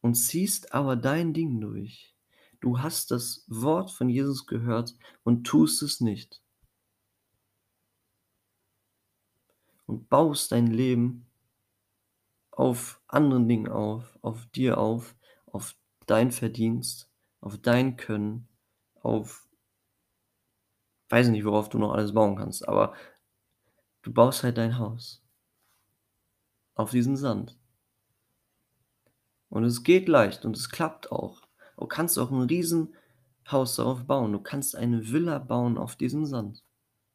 Und 0.00 0.16
ziehst 0.16 0.74
aber 0.74 0.96
dein 0.96 1.32
Ding 1.32 1.60
durch. 1.60 2.16
Du 2.60 2.80
hast 2.80 3.12
das 3.12 3.44
Wort 3.46 3.92
von 3.92 4.08
Jesus 4.08 4.48
gehört 4.48 4.96
und 5.22 5.46
tust 5.46 5.80
es 5.80 6.00
nicht. 6.00 6.42
Und 9.86 10.08
baust 10.08 10.50
dein 10.50 10.66
Leben 10.66 11.24
auf 12.50 13.00
anderen 13.06 13.48
Dingen 13.48 13.68
auf, 13.68 14.18
auf 14.22 14.44
dir 14.46 14.78
auf, 14.78 15.14
auf 15.46 15.76
dein 16.06 16.32
Verdienst, 16.32 17.08
auf 17.40 17.58
dein 17.58 17.96
Können, 17.96 18.48
auf 19.06 19.46
weiß 21.10 21.28
nicht, 21.28 21.44
worauf 21.44 21.68
du 21.68 21.78
noch 21.78 21.92
alles 21.92 22.12
bauen 22.14 22.36
kannst, 22.36 22.68
aber 22.68 22.94
du 24.02 24.12
baust 24.12 24.42
halt 24.42 24.56
dein 24.58 24.78
Haus 24.78 25.22
auf 26.76 26.90
diesen 26.90 27.16
Sand. 27.16 27.56
Und 29.48 29.64
es 29.64 29.82
geht 29.82 30.08
leicht 30.08 30.44
und 30.44 30.56
es 30.56 30.68
klappt 30.70 31.10
auch. 31.12 31.42
Du 31.76 31.86
kannst 31.86 32.18
auch 32.18 32.30
'n 32.30 32.42
Riesenhaus 32.42 33.76
darauf 33.76 34.04
bauen. 34.04 34.32
Du 34.32 34.40
kannst 34.40 34.76
eine 34.76 35.10
Villa 35.10 35.38
bauen 35.38 35.78
auf 35.78 35.96
diesem 35.96 36.26
Sand. 36.26 36.64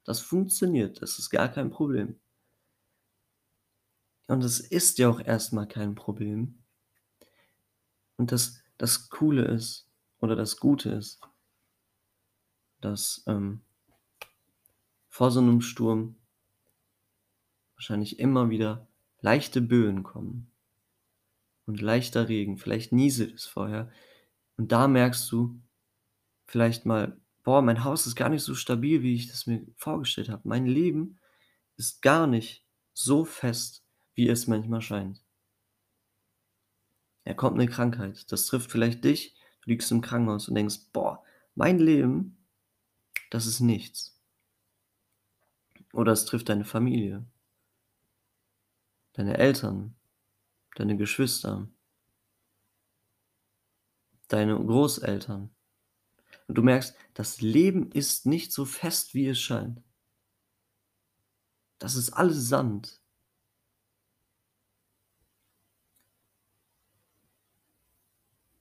Das 0.06 0.20
funktioniert, 0.22 1.02
das 1.02 1.20
ist 1.20 1.30
gar 1.32 1.50
kein 1.50 1.72
Problem. 1.72 2.20
Und 4.28 4.44
es 4.44 4.60
ist 4.60 4.98
ja 5.00 5.10
auch 5.10 5.20
erst 5.20 5.54
mal 5.54 5.68
kein 5.68 5.96
Problem. 5.96 6.64
Und 8.20 8.32
das 8.32 8.62
das 8.78 9.10
Coole 9.10 9.46
ist 9.46 9.88
oder 10.20 10.36
das 10.36 10.58
Gute 10.58 10.90
ist 10.90 11.20
dass, 12.82 13.24
ähm 13.28 13.62
vor 15.14 15.30
so 15.30 15.42
'nem 15.42 15.60
Sturm 15.62 16.16
wahrscheinlich 17.78 18.20
immer 18.20 18.50
wieder 18.50 18.88
leichte 19.22 19.62
Böen 19.62 20.04
kommen 20.04 20.52
und 21.68 21.82
leichter 21.82 22.28
Regen. 22.30 22.58
Vielleicht 22.58 22.92
nieselt 22.92 23.34
es 23.36 23.46
vorher 23.46 23.90
und 24.58 24.72
da 24.72 24.88
merkst 24.88 25.32
du 25.32 25.62
vielleicht 26.48 26.86
mal: 26.86 27.20
„Boah, 27.44 27.62
mein 27.62 27.84
Haus 27.84 28.08
ist 28.08 28.16
gar 28.16 28.30
nicht 28.30 28.44
so 28.44 28.56
stabil, 28.56 29.04
wie 29.04 29.16
ich 29.16 29.30
das 29.30 29.48
mir 29.48 29.66
vorgestellt 29.78 30.30
habe. 30.30 30.44
Mein 30.48 30.68
Leben 30.68 31.20
ist 31.78 32.02
gar 32.02 32.28
nicht 32.28 32.66
so 32.94 33.26
fest, 33.26 33.84
wie 34.16 34.30
es 34.30 34.48
manchmal 34.48 34.82
scheint.“ 34.82 35.20
Da 37.28 37.34
kommt 37.34 37.58
'ne 37.58 37.68
Krankheit. 37.68 38.32
Das 38.32 38.46
trifft 38.48 38.72
vielleicht 38.72 39.04
dich. 39.04 39.36
Du 39.64 39.70
liegst 39.70 39.92
im 39.92 40.02
Krankenhaus 40.02 40.48
und 40.48 40.56
denkst: 40.56 40.80
„Boah, 40.92 41.24
mein 41.56 41.78
Leben, 41.80 42.38
das 43.32 43.48
ist 43.48 43.62
nichts.“ 43.62 44.16
Oder 45.94 46.12
es 46.12 46.26
trifft 46.26 46.50
deine 46.50 46.66
Familie. 46.66 47.26
Deine 49.14 49.38
Eltern, 49.38 49.96
deine 50.76 50.96
Geschwister. 50.96 51.68
Deine 54.28 54.56
Großeltern. 54.56 55.50
Und 56.48 56.58
du 56.58 56.64
merkst, 56.64 56.96
das 57.14 57.42
Leben 57.42 57.92
ist 57.92 58.26
nicht 58.26 58.54
so 58.54 58.66
fest, 58.66 59.14
wie 59.14 59.28
es 59.28 59.40
scheint. 59.40 59.82
Das 61.80 61.96
ist 61.96 62.12
alles 62.12 62.48
Sand. 62.48 63.02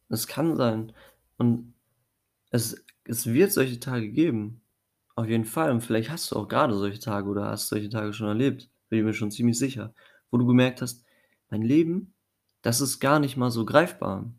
Es 0.08 0.26
kann 0.26 0.56
sein 0.56 0.92
und 1.36 1.74
es 2.50 2.84
es 3.04 3.26
wird 3.26 3.52
solche 3.52 3.80
Tage 3.80 4.10
geben. 4.10 4.59
Auf 5.20 5.28
jeden 5.28 5.44
Fall 5.44 5.70
und 5.70 5.82
vielleicht 5.82 6.08
hast 6.08 6.30
du 6.32 6.36
auch 6.36 6.48
grade 6.48 6.74
solche 6.74 6.98
Tage 6.98 7.28
oder 7.28 7.44
hast 7.44 7.68
solche 7.68 7.90
Tage 7.90 8.14
schon 8.14 8.28
erlebt, 8.28 8.70
bin 8.88 9.00
ich 9.00 9.04
mir 9.04 9.12
schon 9.12 9.30
ziemlich 9.30 9.58
sicher, 9.58 9.92
wo 10.30 10.38
du 10.38 10.46
gemerkt 10.46 10.80
hast: 10.80 11.04
„Mein 11.50 11.60
Leben, 11.60 12.14
das 12.62 12.80
ist 12.80 13.00
gar 13.00 13.20
nicht 13.20 13.36
mal 13.36 13.50
so 13.50 13.66
greifbar. 13.66 14.32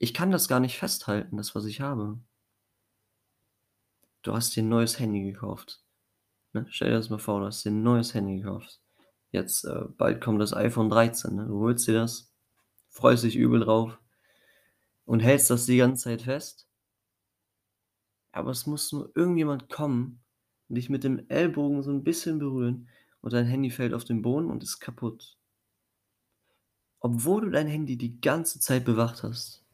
Ich 0.00 0.14
kann 0.14 0.30
das 0.30 0.46
gar 0.48 0.60
nicht 0.60 0.78
festhalten, 0.78 1.36
das, 1.36 1.54
was 1.56 1.64
ich 1.64 1.80
habe.“ 1.80 2.18
Du 4.24 4.32
hast 4.34 4.54
dir 4.56 4.62
'n 4.62 4.68
neues 4.68 4.98
Handy 4.98 5.22
gekauft, 5.22 5.82
ne? 6.54 6.66
Stell 6.70 6.90
dir 6.90 6.96
das 6.96 7.10
mal 7.10 7.18
vor, 7.18 7.40
du 7.40 7.46
hast 7.46 7.64
dir 7.64 7.70
'n 7.70 7.82
neues 7.82 8.14
Handy 8.14 8.38
gekauft. 8.38 8.80
Jetzt, 9.32 9.64
äh, 9.64 9.84
bald 9.98 10.20
kommt 10.22 10.40
das 10.42 10.54
iPhone 10.54 10.90
13, 10.90 11.36
ne? 11.36 11.46
Du 11.46 11.60
holst 11.60 11.88
dir 11.88 11.94
das, 11.94 12.32
freust 12.90 13.24
dich 13.24 13.36
übel 13.36 13.60
drauf 13.60 13.98
und 15.06 15.20
hältst 15.20 15.50
das 15.50 15.66
die 15.66 15.78
ganze 15.78 16.04
Zeit 16.04 16.22
fest. 16.22 16.67
Aber 18.34 18.50
es 18.50 18.66
muss 18.66 18.92
nur 18.92 19.10
irgendjemand 19.14 19.68
kommen 19.70 20.20
dich 20.68 20.90
mit 20.90 21.02
dem 21.02 21.24
Ellbogen 21.30 21.82
so 21.82 21.90
'n 21.90 22.04
bisschen 22.04 22.38
berühren 22.38 22.88
und 23.22 23.32
dein 23.32 23.46
Handy 23.46 23.70
fällt 23.70 23.94
auf 23.94 24.04
den 24.04 24.20
Boden 24.22 24.50
und 24.50 24.62
ist 24.62 24.80
kaputt. 24.80 25.34
Obwohl 27.02 27.42
du 27.42 27.50
dein 27.50 27.68
Handy 27.68 27.96
die 27.96 28.20
ganze 28.20 28.58
Zeit 28.58 28.84
bewacht 28.84 29.22
hast. 29.22 29.64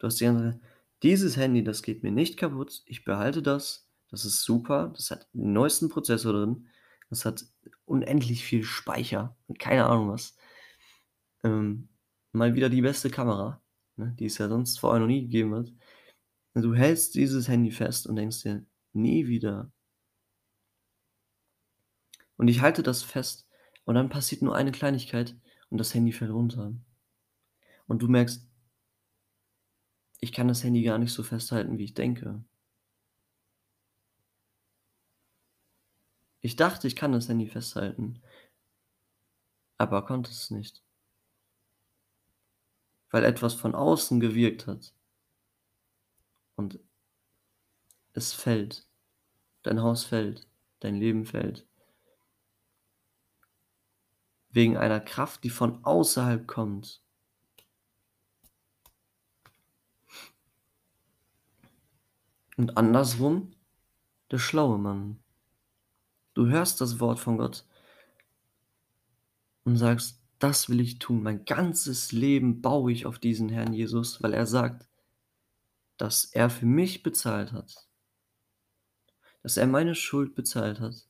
Du 0.00 0.06
hast 0.06 0.20
die 0.20 0.24
ganze 0.24 0.60
„Dieses 1.02 1.36
Handy, 1.36 1.64
das 1.64 1.82
geht 1.82 2.02
mir 2.02 2.12
nicht 2.12 2.36
kaputt. 2.36 2.82
Ich 2.86 3.04
behalte 3.04 3.42
das. 3.42 3.88
Das 4.10 4.24
ist 4.24 4.42
super. 4.42 4.92
Das 4.94 5.10
hat 5.10 5.28
den 5.32 5.52
neuesten 5.52 5.88
Prozessor 5.88 6.32
drin. 6.32 6.66
Das 7.10 7.24
hat 7.24 7.44
unendlich 7.84 8.44
viel 8.44 8.62
Speicher 8.64 9.36
und 9.48 9.58
keine 9.58 9.86
Ahnung 9.86 10.10
was. 10.10 10.30
Ähm, 11.44 11.88
mal 12.32 12.54
wieder 12.54 12.68
die 12.68 12.82
beste 12.82 13.10
Kamera, 13.10 13.62
ne, 13.96 14.14
die 14.18 14.26
es 14.26 14.38
ja 14.38 14.48
sonst 14.48 14.78
vorher 14.78 15.00
noch 15.00 15.06
nie 15.08 15.22
gegeben 15.22 15.54
hat.“ 15.54 15.68
Und 15.68 15.81
du 16.54 16.74
hältst 16.74 17.14
dieses 17.14 17.48
Handy 17.48 17.70
fest 17.70 18.06
und 18.06 18.16
denkst 18.16 18.42
dir: 18.42 18.64
„Nie 18.92 19.26
wieder.“ 19.26 19.72
Und 22.36 22.48
ich 22.48 22.60
halte 22.60 22.82
das 22.82 23.02
fest 23.02 23.48
und 23.84 23.94
dann 23.94 24.10
passiert 24.10 24.42
nur 24.42 24.54
eine 24.54 24.70
Kleinigkeit 24.72 25.34
und 25.70 25.78
das 25.78 25.94
Handy 25.94 26.12
fällt 26.12 26.30
runter. 26.30 26.74
Und 27.86 28.02
du 28.02 28.08
merkst 28.08 28.46
ich 30.20 30.32
kann 30.32 30.48
das 30.48 30.62
Handy 30.62 30.82
gar 30.82 30.98
nicht 30.98 31.12
so 31.12 31.22
festhalten, 31.22 31.78
wie 31.78 31.84
ich 31.84 31.94
denke. 31.94 32.44
Ich 36.40 36.56
dachte, 36.56 36.86
ich 36.86 36.96
kann 36.96 37.12
das 37.12 37.28
Handy 37.28 37.46
festhalten 37.46 38.20
aber 39.82 40.04
konnte 40.04 40.30
es 40.30 40.50
nicht. 40.50 40.80
Weil 43.10 43.24
etwas 43.24 43.54
von 43.54 43.74
außen 43.74 44.20
gewirkt 44.20 44.68
hat. 44.68 44.94
Und 46.56 46.78
es 48.12 48.32
fällt. 48.32 48.86
Dein 49.62 49.80
Haus 49.80 50.04
fällt, 50.04 50.48
dein 50.80 50.96
Leben 50.96 51.24
fällt. 51.24 51.66
Wegen 54.50 54.76
einer 54.76 55.00
Kraft, 55.00 55.44
die 55.44 55.50
von 55.50 55.84
außerhalb 55.84 56.46
kommt. 56.46 57.02
Und 62.56 62.76
andersrum 62.76 63.54
der 64.30 64.38
schlaue 64.38 64.78
Mann. 64.78 65.22
Du 66.34 66.46
hörst 66.46 66.80
das 66.80 67.00
Wort 67.00 67.20
von 67.20 67.38
Gott 67.38 67.66
und 69.64 69.76
sagst: 69.76 70.22
„Das 70.38 70.68
will 70.68 70.80
ich 70.80 70.98
tun. 70.98 71.22
Mein 71.22 71.44
ganzes 71.44 72.12
Leben 72.12 72.62
baue 72.62 72.92
ich 72.92 73.06
auf 73.06 73.18
diesen 73.18 73.48
Herrn 73.48 73.72
Jesus, 73.72 74.22
weil 74.22 74.32
er 74.32 74.46
sagt, 74.46 74.88
dass 75.96 76.24
er 76.24 76.50
für 76.50 76.66
mich 76.66 77.02
bezahlt 77.02 77.52
hat. 77.52 77.88
Dass 79.42 79.56
er 79.56 79.66
meine 79.66 79.94
Schuld 79.94 80.34
bezahlt 80.34 80.80
hat 80.80 81.08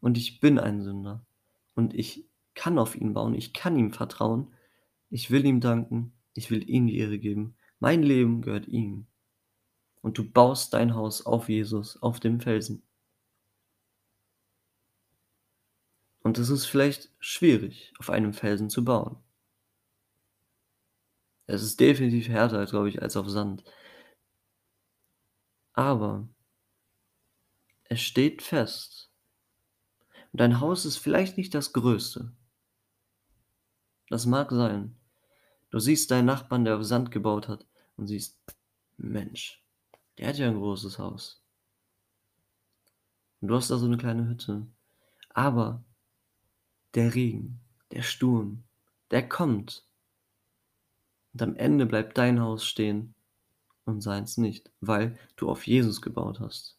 und 0.00 0.18
ich 0.18 0.40
bin 0.40 0.58
ein 0.58 0.82
Sünder 0.82 1.24
und 1.74 1.94
ich 1.94 2.28
kann 2.54 2.78
auf 2.78 2.96
ihn 2.96 3.14
bauen, 3.14 3.34
ich 3.34 3.52
kann 3.52 3.76
ihm 3.76 3.92
vertrauen. 3.92 4.52
Ich 5.08 5.30
will 5.30 5.44
ihm 5.44 5.60
danken, 5.60 6.12
ich 6.34 6.50
will 6.50 6.68
ihm 6.68 6.86
die 6.86 6.98
Ehre 6.98 7.18
geben. 7.18 7.56
Mein 7.78 8.02
Leben 8.02 8.42
gehört 8.42 8.68
ihm.“ 8.68 9.06
Und 10.02 10.18
du 10.18 10.30
baust 10.30 10.74
dein 10.74 10.94
Haus 10.94 11.26
auf 11.26 11.48
Jesus, 11.48 12.00
auf 12.02 12.20
dem 12.20 12.40
Felsen. 12.40 12.82
Und 16.22 16.38
es 16.38 16.50
ist 16.50 16.66
vielleicht 16.66 17.10
schwierig, 17.18 17.92
auf 17.98 18.10
einem 18.10 18.34
Felsen 18.34 18.70
zu 18.70 18.84
bauen. 18.84 19.16
Es 21.46 21.62
ist 21.62 21.80
definitiv 21.80 22.28
härter, 22.28 22.66
glaube 22.66 22.88
ich, 22.88 23.02
als 23.02 23.16
auf 23.16 23.28
Sand. 23.28 23.64
Aber 25.76 26.28
es 27.92 28.00
steht 28.02 28.40
fest. 28.40 29.08
Dein 30.34 30.60
Haus 30.60 30.84
ist 30.84 30.98
vielleicht 30.98 31.36
nicht 31.36 31.54
das 31.54 31.72
Größte. 31.72 32.30
Das 34.08 34.26
mag 34.26 34.50
sein. 34.50 34.96
Du 35.70 35.78
siehst 35.80 36.10
deinen 36.10 36.26
Nachbarn, 36.26 36.64
der 36.64 36.76
auf 36.78 36.84
Sand 36.84 37.10
gebaut 37.12 37.48
hat 37.48 37.66
und 37.96 38.06
siehst: 38.08 38.38
„Mensch, 38.98 39.64
der 40.18 40.28
hat 40.28 40.38
ja 40.38 40.48
'n 40.48 40.58
großes 40.58 40.98
Haus.“ 40.98 41.40
Und 43.42 43.48
du 43.48 43.54
hast 43.56 43.70
da 43.70 43.78
so 43.78 43.86
'ne 43.86 43.96
kleine 43.96 44.28
Hütte. 44.28 44.66
Aber 45.34 45.84
der 46.94 47.14
Regen, 47.14 47.60
der 47.92 48.02
Sturm, 48.02 48.64
der 49.12 49.28
kommt. 49.28 49.84
Und 51.34 51.42
am 51.42 51.54
Ende 51.56 51.86
bleibt 51.86 52.18
dein 52.18 52.40
Haus 52.40 52.64
stehen 52.66 53.14
und 53.90 54.00
seins 54.00 54.38
nicht, 54.38 54.70
weil 54.80 55.18
du 55.36 55.50
auf 55.50 55.66
Jesus 55.66 56.00
gebaut 56.00 56.40
hast. 56.40 56.78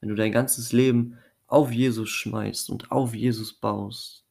Wenn 0.00 0.08
du 0.08 0.14
dein 0.14 0.32
ganzes 0.32 0.72
Leben 0.72 1.18
auf 1.46 1.70
Jesus 1.70 2.10
schmeißt 2.10 2.70
und 2.70 2.90
auf 2.90 3.14
Jesus 3.14 3.52
baust 3.52 4.22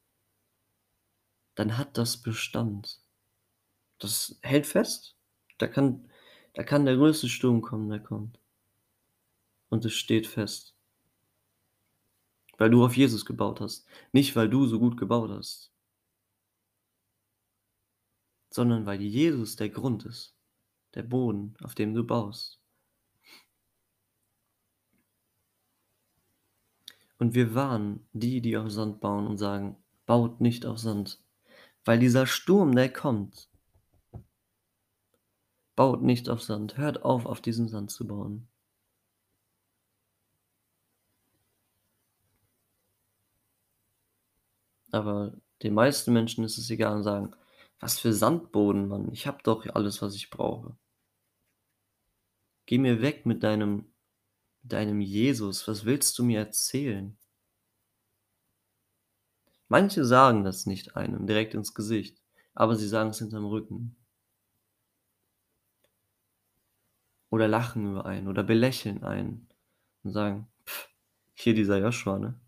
dann 1.54 1.76
hat 1.76 1.98
das 1.98 2.16
Bestand. 2.16 3.00
Das 3.98 4.38
hält 4.42 4.66
fest. 4.66 5.16
Da 5.58 5.66
kann 5.66 6.08
da 6.54 6.62
kann 6.64 6.84
der 6.84 6.96
größte 6.96 7.28
Sturm 7.28 7.62
kommen, 7.62 7.88
der 7.88 8.00
kommt. 8.00 8.38
Und 9.70 9.84
es 9.84 9.94
steht 9.94 10.26
fest. 10.26 10.74
Weil 12.58 12.70
du 12.70 12.84
auf 12.84 12.96
Jesus 12.96 13.24
gebaut 13.24 13.60
hast, 13.60 13.86
nicht 14.12 14.36
weil 14.36 14.50
du 14.50 14.66
so 14.66 14.78
gut 14.78 14.98
gebaut 14.98 15.30
hast. 15.30 15.72
Sondern 18.50 18.84
weil 18.84 19.00
Jesus 19.00 19.56
der 19.56 19.70
Grund 19.70 20.04
ist, 20.04 20.31
der 20.94 21.02
Boden, 21.04 21.54
auf 21.62 21.74
dem 21.74 21.94
du 21.94 22.04
baust. 22.04 22.60
Und 27.18 27.34
wir 27.34 27.54
warnen 27.54 28.06
die, 28.12 28.42
die 28.42 28.54
auf 28.58 28.70
Sand 28.70 29.00
bauen 29.00 29.26
und 29.26 29.38
sagen: 29.38 29.76
„Baut 30.04 30.42
nicht 30.42 30.66
auf 30.66 30.78
Sand, 30.78 31.20
weil 31.84 31.98
dieser 31.98 32.26
Sturm, 32.26 32.74
der 32.74 32.92
kommt.“ 32.92 33.48
Baut 35.76 36.00
nicht 36.02 36.30
auf 36.30 36.42
Sand. 36.42 36.78
Hört 36.78 37.02
auf, 37.04 37.26
auf 37.26 37.42
diesem 37.42 37.68
Sand 37.68 37.90
zu 37.90 38.06
bauen. 38.06 38.48
Aber 44.90 45.34
den 45.62 45.74
meisten 45.74 46.12
Menschen 46.14 46.44
ist 46.44 46.56
es 46.56 46.70
egal 46.70 46.96
und 46.96 47.02
sagen: 47.02 47.32
„Was 47.80 47.98
für 48.00 48.12
Sandboden, 48.14 48.88
Mann. 48.88 49.10
Ich 49.12 49.26
habe 49.26 49.38
doch 49.42 49.66
alles, 49.74 50.00
was 50.00 50.14
ich 50.14 50.30
brauche.“ 50.30 50.76
Geh 52.66 52.78
mir 52.78 53.02
weg 53.02 53.26
mit 53.26 53.42
deinem 53.42 53.92
deinem 54.62 55.00
Jesus. 55.00 55.66
Was 55.68 55.84
willst 55.84 56.18
du 56.18 56.24
mir 56.24 56.38
erzählen? 56.38 57.16
Manche 59.68 60.04
sagen 60.04 60.44
das 60.44 60.66
nicht 60.66 60.96
einem 60.96 61.26
direkt 61.26 61.54
ins 61.54 61.74
Gesicht, 61.74 62.20
aber 62.54 62.76
sie 62.76 62.88
sagen's 62.88 63.18
hinterm 63.18 63.46
Rücken. 63.46 63.96
Oder 67.30 67.48
lachen 67.48 67.90
über 67.90 68.04
einen 68.04 68.28
oder 68.28 68.42
belächeln 68.42 69.02
einen 69.02 69.48
und 70.02 70.12
sagen: 70.12 70.48
„Hier 71.34 71.54
dieser 71.54 71.78
Joshua, 71.78 72.18
ne? 72.18 72.38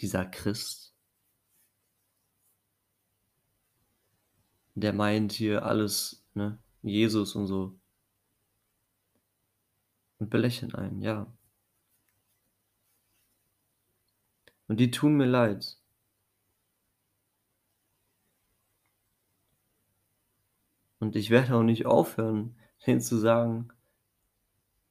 Dieser 0.00 0.24
Christ.“ 0.24 0.92
Der 4.74 4.92
meint 4.92 5.32
hier 5.32 5.64
alles, 5.64 6.24
ne, 6.34 6.58
Jesus 6.82 7.36
und 7.36 7.46
so. 7.46 7.78
Und 10.22 10.30
belächeln 10.30 10.72
einen, 10.72 11.02
ja. 11.02 11.26
Und 14.68 14.78
die 14.78 14.92
tun 14.92 15.16
mir 15.16 15.26
leid. 15.26 15.78
Und 21.00 21.16
ich 21.16 21.30
werde 21.30 21.56
auch 21.56 21.64
nicht 21.64 21.86
aufhören, 21.86 22.54
denen 22.86 23.00
zu 23.00 23.16
sagen 23.18 23.72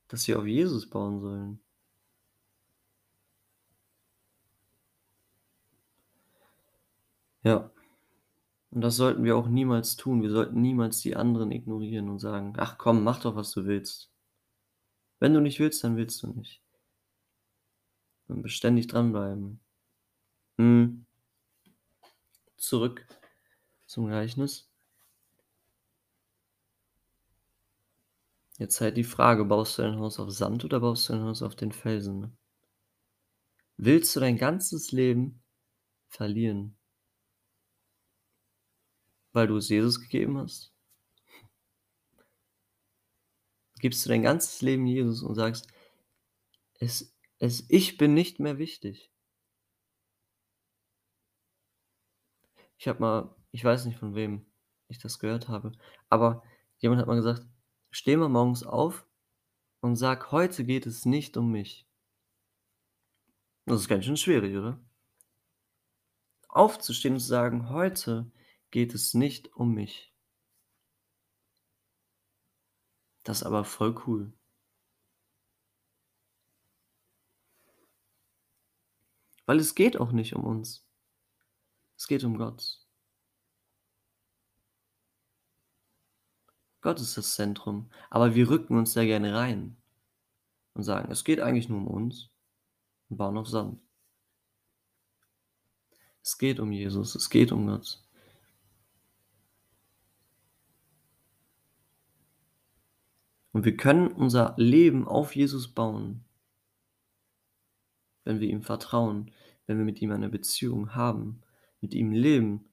dass 0.09 0.23
sie 0.23 0.35
auf 0.35 0.45
Jesus 0.45 0.89
bauen 0.89 1.21
sollen. 1.21 1.61
Ja. 7.43 7.71
Und 8.71 8.81
das 8.81 8.97
sollten 8.97 9.23
wir 9.23 9.37
auch 9.37 9.47
niemals 9.47 9.95
tun. 9.95 10.21
Wir 10.21 10.29
sollten 10.31 10.61
niemals 10.61 10.99
die 10.99 11.15
anderen 11.15 11.51
ignorieren 11.51 12.09
und 12.09 12.19
sagen: 12.19 12.53
„Ach 12.57 12.77
komm, 12.77 13.03
mach 13.05 13.21
doch, 13.21 13.37
was 13.37 13.51
du 13.51 13.65
willst.“ 13.65 14.10
Wenn 15.21 15.35
du 15.35 15.39
nicht 15.39 15.59
willst, 15.59 15.83
dann 15.83 15.97
willst 15.97 16.23
du 16.23 16.27
nicht. 16.27 16.63
Und 18.27 18.41
beständig 18.41 18.87
dranbleiben. 18.87 19.59
Mhm. 20.57 21.05
Zurück 22.57 23.05
zum 23.85 24.07
Gleichnis. 24.07 24.67
Jetzt 28.57 28.81
halt 28.81 28.97
die 28.97 29.03
Frage, 29.03 29.45
baust 29.45 29.77
du 29.77 29.83
dein 29.83 29.99
Haus 29.99 30.19
auf 30.19 30.31
Sand 30.31 30.65
oder 30.65 30.79
baust 30.79 31.07
du 31.07 31.13
dein 31.13 31.23
Haus 31.23 31.43
auf 31.43 31.55
den 31.55 31.71
Felsen? 31.71 32.35
Willst 33.77 34.15
du 34.15 34.21
dein 34.21 34.37
ganzes 34.37 34.91
Leben 34.91 35.43
verlieren? 36.07 36.75
Weil 39.33 39.45
du 39.45 39.57
es 39.57 39.69
Jesus 39.69 40.01
gegeben 40.01 40.39
hast? 40.39 40.70
Gibst 43.81 44.05
du 44.05 44.09
dein 44.09 44.23
ganzes 44.23 44.61
Leben 44.61 44.87
Jesus 44.87 45.23
und 45.23 45.35
sagst: 45.35 45.67
„Es 46.79 47.13
es 47.39 47.65
ich 47.69 47.97
bin 47.97 48.13
nicht 48.13 48.39
mehr 48.39 48.57
wichtig.“ 48.57 49.09
Ich 52.79 52.87
habe 52.87 52.99
mal 52.99 53.35
ich 53.51 53.63
weiß 53.63 53.85
nicht, 53.85 53.97
von 53.99 54.15
wem 54.15 54.45
ich 54.87 54.97
das 54.99 55.19
gehört 55.19 55.47
habe, 55.49 55.73
aber 56.09 56.43
jemand 56.79 56.99
hat 57.01 57.07
mal 57.07 57.15
gesagt: 57.15 57.45
„Steh 57.91 58.15
mal 58.17 58.29
morgens 58.29 58.63
auf 58.63 59.05
und 59.81 59.95
sag: 59.97 60.31
‚Heute 60.31 60.65
geht 60.65 60.85
es 60.87 61.05
nicht 61.05 61.37
um 61.37 61.51
mich.'“ 61.51 61.85
Das 63.67 63.81
ist 63.81 63.87
ganz 63.87 64.05
schön 64.05 64.17
schwierig, 64.17 64.55
oder? 64.57 64.79
Aufzustehen 66.49 67.13
und 67.13 67.19
zu 67.19 67.27
sagen: 67.27 67.69
„Heute 67.69 68.31
geht 68.71 68.93
es 68.95 69.13
nicht 69.13 69.53
um 69.55 69.73
mich.“ 69.73 70.10
Das 73.23 73.41
ist 73.41 73.43
aber 73.47 73.63
voll 73.63 73.95
cool. 74.07 74.33
Weil 79.45 79.59
es 79.59 79.75
geht 79.75 79.97
auch 79.97 80.11
nicht 80.11 80.35
um 80.35 80.43
uns. 80.43 80.87
Es 81.97 82.07
geht 82.07 82.23
um 82.23 82.37
Gott. 82.37 82.79
Gott 86.81 86.99
ist 86.99 87.15
das 87.15 87.35
Zentrum, 87.35 87.91
aber 88.09 88.33
wir 88.33 88.49
rücken 88.49 88.75
uns 88.77 88.93
da 88.93 89.05
gerne 89.05 89.35
rein 89.35 89.77
und 90.73 90.83
sagen: 90.83 91.11
„Es 91.11 91.23
geht 91.23 91.39
eigentlich 91.39 91.69
nur 91.69 91.79
um 91.79 91.87
uns“ 91.87 92.29
und 93.09 93.17
bauen 93.17 93.37
auf 93.37 93.47
Sand. 93.47 93.81
Es 96.23 96.37
geht 96.37 96.59
um 96.59 96.71
Jesus, 96.71 97.15
es 97.15 97.29
geht 97.29 97.51
um 97.51 97.67
Gott. 97.67 98.01
Und 103.61 103.65
wir 103.65 103.77
können 103.77 104.07
unser 104.07 104.55
Leben 104.57 105.07
auf 105.07 105.35
Jesus 105.35 105.67
bauen 105.67 106.25
wenn 108.23 108.39
wir 108.39 108.49
ihm 108.49 108.63
vertrauen, 108.63 109.29
wenn 109.67 109.77
wir 109.77 109.85
mit 109.85 110.01
ihm 110.01 110.11
eine 110.11 110.29
Beziehung 110.29 110.95
haben, 110.95 111.41
mit 111.79 111.93
ihm 111.93 112.11
leben, 112.11 112.65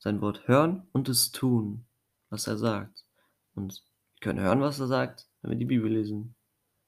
sein 0.00 0.20
Wort 0.20 0.48
hören 0.48 0.88
und 0.90 1.08
es 1.08 1.30
tun, 1.30 1.84
was 2.28 2.48
er 2.48 2.58
sagt. 2.58 3.04
Und 3.54 3.84
wir 4.14 4.20
können 4.20 4.40
hören, 4.40 4.60
was 4.60 4.80
er 4.80 4.88
sagt, 4.88 5.28
wenn 5.42 5.52
wir 5.52 5.58
die 5.58 5.64
Bibel 5.64 5.88
lesen. 5.88 6.34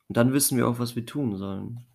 Und 0.08 0.16
dann 0.16 0.32
wissen 0.32 0.58
wir 0.58 0.66
auch, 0.66 0.80
was 0.80 0.96
wir 0.96 1.06
tun 1.06 1.36
sollen. 1.36 1.86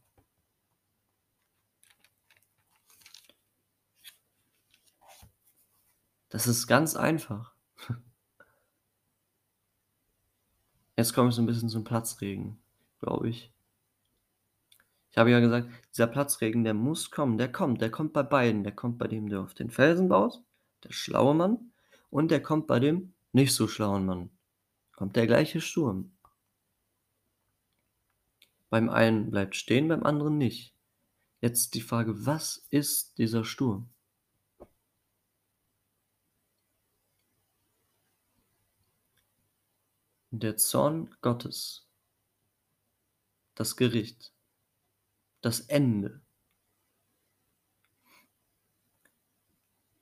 Das 6.29 6.47
ist 6.47 6.67
ganz 6.67 6.95
einfach. 6.95 7.58
Jetzt 10.99 11.13
komme 11.13 11.29
ich 11.29 11.35
so 11.35 11.41
'n 11.41 11.45
bisschen 11.45 11.69
zum 11.69 11.85
Platzregen, 11.85 12.59
glaube 12.99 13.29
ich. 13.29 13.53
Ich 15.11 15.17
habe 15.17 15.31
ja 15.31 15.39
gesagt, 15.39 15.69
dieser 15.93 16.07
Platzregen, 16.07 16.65
der 16.65 16.73
muss 16.73 17.09
kommen. 17.09 17.37
Der 17.37 17.49
kommt, 17.49 17.79
der 17.79 17.89
kommt 17.89 18.11
bei 18.11 18.21
beiden. 18.21 18.65
Der 18.65 18.73
kommt 18.73 18.97
bei 18.97 19.07
dem, 19.07 19.29
der 19.29 19.39
auf 19.39 19.53
den 19.53 19.69
Felsen 19.69 20.09
baut, 20.09 20.43
der 20.83 20.91
schlaue 20.91 21.33
Mann, 21.33 21.71
und 22.09 22.31
der 22.31 22.43
kommt 22.43 22.67
bei 22.67 22.81
dem 22.81 23.13
nicht 23.31 23.53
so 23.53 23.69
schlauen 23.69 24.05
Mann. 24.05 24.29
Kommt 24.91 25.15
der 25.15 25.25
gleiche 25.25 25.61
Sturm. 25.61 26.11
Beim 28.69 28.89
einen 28.89 29.31
bleibt 29.31 29.55
stehen, 29.55 29.87
beim 29.87 30.03
anderen 30.03 30.37
nicht. 30.37 30.75
Jetzt 31.39 31.75
die 31.75 31.81
Frage: 31.81 32.25
Was 32.25 32.67
ist 32.71 33.17
dieser 33.19 33.45
Sturm? 33.45 33.87
Der 40.31 40.57
Zorn 40.57 41.15
Gottes. 41.21 41.87
Das 43.55 43.75
Gericht. 43.75 44.33
Das 45.41 45.61
Ende. 45.61 46.21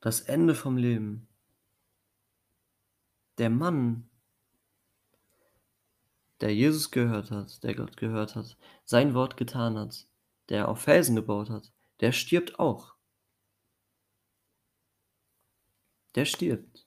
Das 0.02 0.22
Ende 0.22 0.56
vom 0.56 0.78
Leben. 0.78 1.28
Der 3.38 3.50
Mann 3.50 4.10
der 6.42 6.54
Jesus 6.54 6.92
gehört 6.92 7.32
hat, 7.32 7.64
der 7.64 7.76
Gott 7.76 7.98
gehört 7.98 8.36
hat, 8.36 8.58
sein 8.86 9.14
Wort 9.14 9.38
getan 9.38 9.78
hat, 9.78 10.08
der 10.50 10.68
auf 10.68 10.82
Felsen 10.82 11.16
gebaut 11.16 11.50
hat, 11.50 11.72
der 12.00 12.12
stirbt 12.12 12.60
auch. 12.60 12.94
Der 16.16 16.26
stirbt. 16.26 16.87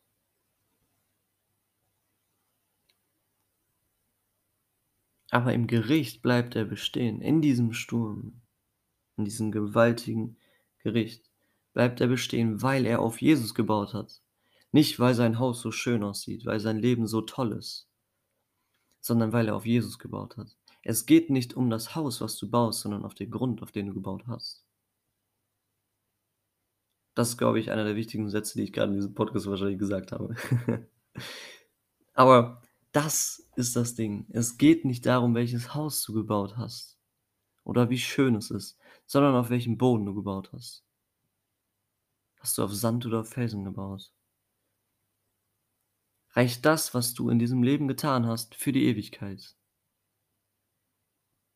Aber 5.31 5.55
im 5.55 5.67
Gericht 5.67 6.23
bleibt 6.23 6.57
er 6.57 6.65
bestehen, 6.65 7.21
in 7.21 7.41
diesem 7.41 7.73
Sturm, 7.73 8.41
in 9.17 9.25
diesem 9.25 9.53
gewaltigen 9.53 10.37
Gericht 10.79 11.31
bleibt 11.73 12.01
er 12.01 12.09
bestehen, 12.09 12.63
weil 12.63 12.85
er 12.85 13.01
auf 13.01 13.21
Jesus 13.21 13.55
gebaut 13.55 13.95
hat. 13.95 14.21
Nicht, 14.73 14.99
weil 14.99 15.15
sein 15.15 15.39
Haus 15.39 15.61
so 15.61 15.71
schön 15.71 16.03
aussieht, 16.03 16.47
weil 16.47 16.61
sein 16.61 16.79
Leben 16.79 17.07
so 17.07 17.21
toll 17.21 17.53
ist, 17.53 17.89
sondern 19.01 19.33
weil 19.33 19.49
er 19.49 19.57
auf 19.57 19.67
Jesus 19.67 19.99
gebaut 19.99 20.37
hat. 20.37 20.57
Es 20.83 21.07
geht 21.07 21.31
nicht 21.31 21.55
um 21.55 21.71
das 21.71 21.95
Haus, 21.95 22.21
was 22.21 22.37
du 22.37 22.49
baust, 22.49 22.81
sondern 22.81 23.05
auf 23.05 23.15
den 23.15 23.31
Grund, 23.31 23.63
auf 23.63 23.73
den 23.73 23.87
du 23.87 23.95
gebaut 23.95 24.25
hast. 24.27 24.65
Das 27.15 27.31
ist, 27.31 27.37
glaube 27.37 27.59
ich, 27.61 27.71
einer 27.71 27.85
der 27.85 27.97
wichtigen 27.97 28.31
Sätze, 28.31 28.57
die 28.57 28.65
ich 28.65 28.73
grade 28.73 28.93
in 28.93 28.97
diesem 28.97 29.15
Podcast 29.15 29.47
wahrscheinlich 29.47 29.79
gesagt 29.79 30.13
habe. 30.13 30.35
Aber 32.15 32.63
das 32.93 33.49
ist 33.57 33.75
das 33.77 33.95
Ding. 33.95 34.27
Es 34.31 34.59
geht 34.59 34.85
nicht 34.85 35.07
darum, 35.07 35.35
welches 35.35 35.75
Haus 35.75 36.03
du 36.03 36.13
gebaut 36.13 36.57
hast 36.57 36.99
oder 37.65 37.89
wie 37.91 37.99
schön 37.99 38.35
es 38.35 38.51
ist, 38.51 38.79
sondern 39.07 39.37
auf 39.37 39.51
welchem 39.51 39.79
Boden 39.79 40.07
du 40.07 40.15
gebaut 40.15 40.51
hast. 40.53 40.85
Hast 42.39 42.59
du 42.59 42.65
auf 42.65 42.75
Sand 42.75 43.07
oder 43.07 43.21
auf 43.21 43.29
Felsen 43.29 43.65
gebaut? 43.65 44.13
Reicht 46.31 46.65
das, 46.65 46.95
was 46.95 47.15
du 47.15 47.29
in 47.29 47.39
diesem 47.39 47.63
Leben 47.63 47.87
getan 47.87 48.27
hast, 48.27 48.55
für 48.55 48.73
die 48.73 48.87
Ewigkeit? 48.87 49.55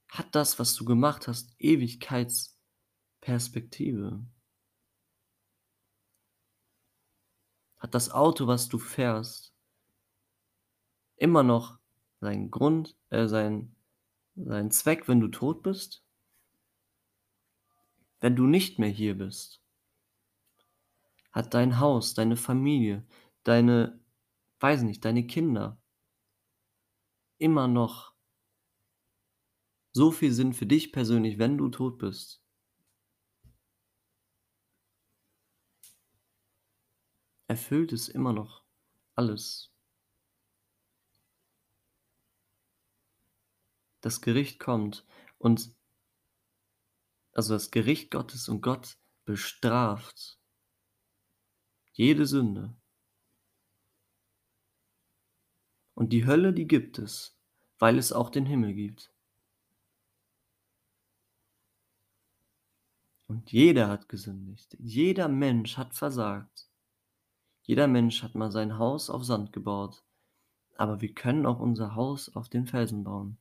Hat 0.08 0.34
das, 0.34 0.58
was 0.58 0.74
du 0.74 0.84
gemacht 0.84 1.26
hast, 1.26 1.54
Ewigkeitsperspektive? 1.58 4.26
Hat 7.78 7.94
das 7.94 8.10
Auto, 8.10 8.46
was 8.46 8.68
du 8.68 8.78
fährst 8.78 9.53
immer 11.24 11.42
noch 11.42 11.78
seinen 12.20 12.50
Grund 12.50 12.96
äh, 13.08 13.26
seinen 13.26 13.74
seinen 14.37 14.70
Zweck, 14.70 15.08
wenn 15.08 15.20
du 15.20 15.28
tot 15.28 15.62
bist? 15.62 16.04
Wenn 18.20 18.37
du 18.37 18.46
nicht 18.46 18.78
mehr 18.78 18.90
hier 18.90 19.16
bist? 19.16 19.62
Hat 21.32 21.54
dein 21.54 21.80
Haus, 21.80 22.14
deine 22.14 22.37
Familie, 22.37 23.06
deine 23.42 24.00
weiß 24.60 24.82
nicht, 24.82 25.04
deine 25.04 25.26
Kinder 25.26 25.78
immer 27.38 27.68
noch 27.68 28.14
so 29.92 30.10
viel 30.10 30.32
Sinn 30.32 30.52
für 30.52 30.66
dich 30.66 30.92
persönlich, 30.92 31.38
wenn 31.38 31.56
du 31.56 31.68
tot 31.68 31.98
bist? 31.98 32.42
Erfüllt 37.46 37.92
es 37.92 38.08
immer 38.08 38.32
noch 38.32 38.64
alles? 39.14 39.73
Das 44.04 44.20
Gericht 44.20 44.60
kommt 44.60 45.06
und 45.38 45.74
also 47.32 47.54
das 47.54 47.70
Gericht 47.70 48.10
Gottes 48.10 48.50
und 48.50 48.60
Gott 48.60 48.98
bestraft 49.24 50.38
jede 51.94 52.26
Sünde. 52.26 52.76
Und 55.94 56.12
die 56.12 56.26
Hölle, 56.26 56.52
die 56.52 56.66
gibt 56.66 56.98
es, 56.98 57.34
weil 57.78 57.96
es 57.96 58.12
auch 58.12 58.28
den 58.28 58.44
Himmel 58.44 58.74
gibt. 58.74 59.10
Und 63.26 63.52
jeder 63.52 63.88
hat 63.88 64.10
gesündigt. 64.10 64.76
Jeder 64.78 65.28
Mensch 65.28 65.78
hat 65.78 65.94
versagt. 65.94 66.68
Jeder 67.62 67.86
Mensch 67.86 68.22
hat 68.22 68.34
mal 68.34 68.52
sein 68.52 68.76
Haus 68.76 69.08
auf 69.08 69.24
Sand 69.24 69.54
gebaut. 69.54 70.04
Aber 70.76 71.00
wir 71.00 71.14
können 71.14 71.46
auch 71.46 71.58
unser 71.58 71.94
Haus 71.94 72.28
auf 72.36 72.50
den 72.50 72.66
Felsen 72.66 73.02
bauen. 73.02 73.38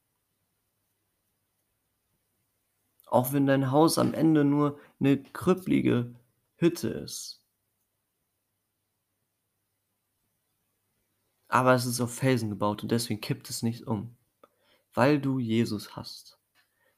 Auch 3.13 3.31
wenn 3.31 3.45
dein 3.45 3.71
Haus 3.71 3.97
am 3.97 4.13
Ende 4.13 4.43
nur 4.43 4.77
'ne 4.99 5.21
krüppelige 5.21 6.15
Hütte 6.57 6.89
ist. 6.89 7.41
Aber 11.47 11.73
es 11.73 11.85
ist 11.85 12.01
auf 12.01 12.13
Felsen 12.13 12.49
gebaut 12.49 12.83
und 12.83 12.91
deswegen 12.91 13.21
kippt 13.21 13.49
es 13.49 13.63
nicht 13.63 13.87
um, 13.87 14.17
weil 14.93 15.19
du 15.21 15.39
Jesus 15.39 15.95
hast, 15.95 16.39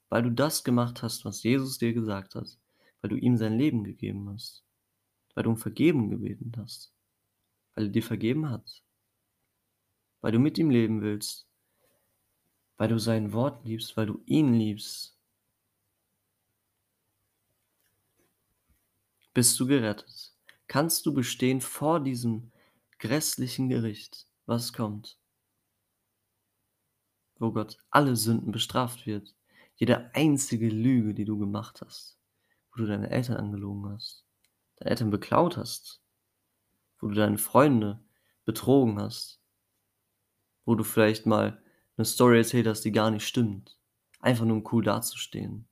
weil 0.10 0.24
du 0.24 0.32
das 0.32 0.64
gemacht 0.64 1.04
hast, 1.04 1.26
was 1.26 1.44
Jesus 1.44 1.78
dir 1.80 1.94
gesagt 1.94 2.36
hat, 2.36 2.58
weil 3.02 3.10
du 3.12 3.18
ihm 3.18 3.38
sein 3.38 3.58
Leben 3.58 3.84
gegeben 3.84 4.30
hast, 4.30 4.64
weil 5.36 5.44
du 5.46 5.52
um 5.52 5.58
Vergebung 5.58 6.10
gebeten 6.10 6.54
hast, 6.58 6.94
weil 7.76 7.86
er 7.86 7.92
dir 7.92 8.04
vergeben 8.04 8.50
hat, 8.50 8.84
weil 10.20 10.34
du 10.34 10.40
mit 10.40 10.58
ihm 10.58 10.70
leben 10.72 11.02
willst. 11.02 11.48
weil 12.78 12.88
du 12.88 12.98
sein 13.00 13.34
Wort 13.34 13.66
liebst, 13.66 13.98
weil 13.98 14.06
du 14.06 14.22
ihn 14.26 14.54
liebst, 14.54 15.15
bist 19.36 19.60
du 19.60 19.68
gerettet. 19.68 20.34
Kannst 20.68 21.06
du 21.06 21.14
bestehen 21.14 21.62
vor 21.62 22.00
diesem 22.00 22.52
grässlichen 22.98 23.70
Gericht, 23.70 24.28
was 24.46 24.72
kommt, 24.72 25.20
wo 27.38 27.52
Gott 27.52 27.78
alle 27.92 28.16
Sünden 28.16 28.54
bestraft 28.54 29.06
wird, 29.06 29.36
jede 29.76 30.10
einzige 30.16 30.70
Lüge, 30.70 31.14
die 31.14 31.26
du 31.26 31.38
gemacht 31.38 31.82
hast, 31.86 32.18
wo 32.72 32.78
du 32.78 32.88
deine 32.88 33.10
Eltern 33.10 33.36
angelogen 33.36 33.92
hast, 33.92 34.26
deine 34.78 34.92
Eltern 34.92 35.12
beklaut 35.12 35.58
hast, 35.58 36.02
wo 37.02 37.08
du 37.10 37.14
deine 37.14 37.38
Freunde 37.38 38.00
betrogen 38.46 39.00
hast, 39.02 39.42
wo 40.64 40.76
du 40.76 40.86
vielleicht 40.86 41.26
mal 41.26 41.62
eine 41.98 42.06
Story 42.06 42.38
erzählt 42.38 42.68
hast, 42.68 42.86
die 42.86 42.94
gar 42.94 43.12
nicht 43.12 43.28
stimmt, 43.28 43.78
einfach 44.22 44.46
nur 44.46 44.58
um 44.58 44.68
cool 44.72 44.84
dazustehen. 44.84 45.68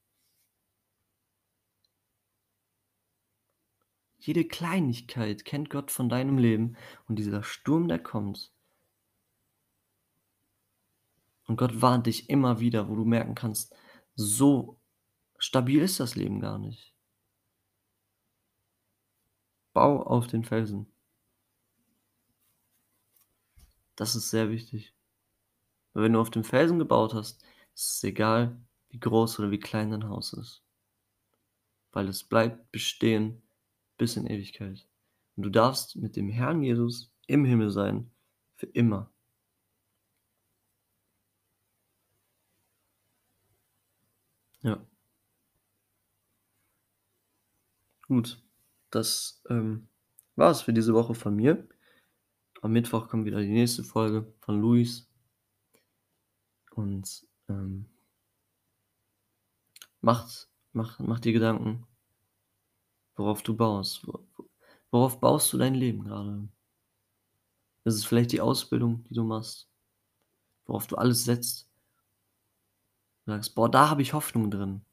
Jede 4.25 4.45
Kleinigkeit 4.45 5.43
kennt 5.43 5.69
Gott 5.69 5.91
von 5.91 6.07
deinem 6.07 6.37
Leben 6.37 6.77
und 7.09 7.17
dieser 7.17 7.43
Sturm, 7.43 7.89
der 7.89 7.99
kommt. 7.99 8.53
Und 11.45 11.57
Gott 11.57 11.81
warnt 11.81 12.07
dich 12.07 12.29
immer 12.29 12.61
wieder, 12.61 12.87
wo 12.87 12.95
du 12.95 13.03
merken 13.03 13.35
kannst, 13.35 13.75
so 14.15 14.79
stabil 15.37 15.81
ist 15.81 15.99
das 15.99 16.15
Leben 16.15 16.39
gar 16.39 16.57
nicht. 16.57 16.95
Bau 19.73 20.01
auf 20.01 20.27
den 20.27 20.45
Felsen. 20.45 20.87
Das 23.97 24.15
ist 24.15 24.29
sehr 24.29 24.49
wichtig. 24.49 24.93
Weil 25.91 26.03
wenn 26.03 26.13
du 26.13 26.21
auf 26.21 26.31
dem 26.31 26.45
Felsen 26.45 26.79
gebaut 26.79 27.13
hast, 27.13 27.43
ist 27.73 27.95
es 27.95 28.03
egal, 28.05 28.57
wie 28.87 29.01
groß 29.01 29.39
oder 29.39 29.51
wie 29.51 29.59
klein 29.59 29.91
dein 29.91 30.07
Haus 30.07 30.31
ist. 30.31 30.63
Weil 31.91 32.07
es 32.07 32.23
bleibt 32.23 32.71
bestehen 32.71 33.42
bis 33.97 34.17
in 34.17 34.27
Ewigkeit. 34.27 34.87
Und 35.35 35.43
du 35.43 35.49
darfst 35.49 35.95
mit 35.95 36.15
dem 36.15 36.29
Herrn 36.29 36.63
Jesus 36.63 37.11
im 37.27 37.45
Himmel 37.45 37.69
sein, 37.71 38.11
für 38.55 38.67
immer. 38.67 39.11
Ja. 44.61 44.85
Gut, 48.07 48.41
das 48.91 49.41
ähm, 49.49 49.87
war 50.35 50.51
es 50.51 50.61
für 50.61 50.73
diese 50.73 50.93
Woche 50.93 51.15
von 51.15 51.35
mir. 51.35 51.67
Am 52.61 52.71
Mittwoch 52.71 53.09
kommt 53.09 53.25
wieder 53.25 53.41
die 53.41 53.49
nächste 53.49 53.83
Folge 53.83 54.33
von 54.39 54.61
Luis. 54.61 55.09
Und 56.71 57.27
ähm, 57.49 57.85
macht, 60.01 60.49
mach, 60.71 60.99
mach 60.99 61.19
dir 61.19 61.33
Gedanken, 61.33 61.85
worauf 63.15 63.43
du 63.43 63.55
baust. 63.55 64.05
Worauf 64.91 65.19
baust 65.19 65.51
du 65.53 65.57
dein 65.57 65.75
Leben 65.75 66.03
gerade? 66.03 66.47
Ist 67.83 67.95
es 67.95 68.05
vielleicht 68.05 68.31
die 68.31 68.41
Ausbildung, 68.41 69.03
die 69.05 69.13
du 69.13 69.23
machst, 69.23 69.67
worauf 70.65 70.87
du 70.87 70.95
alles 70.95 71.25
setzt? 71.25 71.69
Du 73.25 73.31
sagst, 73.31 73.55
boah, 73.55 73.69
da 73.69 73.89
habe 73.89 74.01
ich 74.01 74.13
Hoffnung 74.13 74.51
drin. 74.51 74.85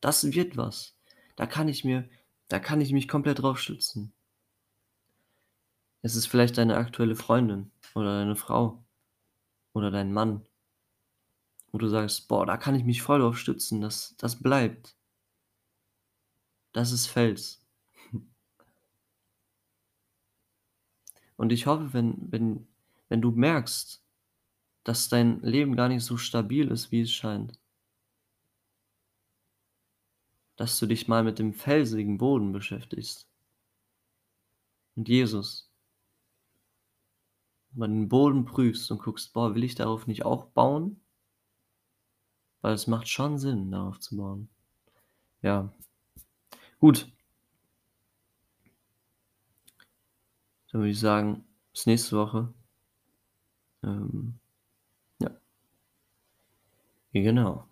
Das 0.00 0.24
wird 0.24 0.56
was. 0.56 0.96
Da 1.36 1.46
kann 1.46 1.68
ich 1.68 1.84
mir, 1.84 2.08
da 2.48 2.58
kann 2.58 2.80
ich 2.80 2.92
mich 2.92 3.08
komplett 3.08 3.40
drauf 3.40 3.58
stützen. 3.58 4.12
Es 6.02 6.16
ist 6.16 6.26
vielleicht 6.26 6.58
deine 6.58 6.76
aktuelle 6.76 7.14
Freundin 7.14 7.70
oder 7.94 8.18
deine 8.18 8.36
Frau 8.36 8.84
oder 9.72 9.90
dein 9.90 10.12
Mann, 10.12 10.44
wo 11.70 11.78
du 11.78 11.88
sagst, 11.88 12.28
boah, 12.28 12.44
da 12.44 12.56
kann 12.56 12.74
ich 12.74 12.84
mich 12.84 13.02
voll 13.02 13.20
drauf 13.20 13.38
stützen, 13.38 13.80
das, 13.80 14.14
das 14.18 14.42
bleibt. 14.42 14.96
Das 16.72 16.92
ist 16.92 17.06
Fels. 17.06 17.62
Und 21.36 21.52
ich 21.52 21.66
hoffe, 21.66 21.92
wenn, 21.92 22.30
wenn, 22.30 22.66
wenn 23.08 23.20
du 23.20 23.30
merkst, 23.30 24.02
dass 24.84 25.08
dein 25.08 25.40
Leben 25.40 25.76
gar 25.76 25.88
nicht 25.88 26.04
so 26.04 26.16
stabil 26.16 26.68
ist, 26.68 26.92
wie 26.92 27.02
es 27.02 27.12
scheint, 27.12 27.58
dass 30.56 30.78
du 30.78 30.86
dich 30.86 31.08
mal 31.08 31.24
mit 31.24 31.38
dem 31.38 31.52
felsigen 31.52 32.18
Boden 32.18 32.52
beschäftigst. 32.52 33.28
Und 34.94 35.08
Jesus. 35.08 35.70
Mal 37.72 37.88
den 37.88 38.08
Boden 38.08 38.44
prüfst 38.44 38.90
und 38.90 39.02
guckst, 39.02 39.32
boah, 39.32 39.54
will 39.54 39.64
ich 39.64 39.74
darauf 39.74 40.06
nicht 40.06 40.24
auch 40.24 40.46
bauen? 40.46 41.00
Weil 42.60 42.74
es 42.74 42.86
macht 42.86 43.08
schon 43.08 43.38
Sinn, 43.38 43.70
darauf 43.70 43.98
zu 43.98 44.16
bauen. 44.16 44.48
Ja, 45.40 45.72
Gut. 46.82 47.06
Dann 50.72 50.80
würde 50.80 50.90
ich 50.90 50.98
sagen, 50.98 51.44
bis 51.72 51.86
nächste 51.86 52.16
Woche. 52.16 52.52
Ähm, 53.84 54.38
ja. 55.20 55.30
Genau. 57.14 57.66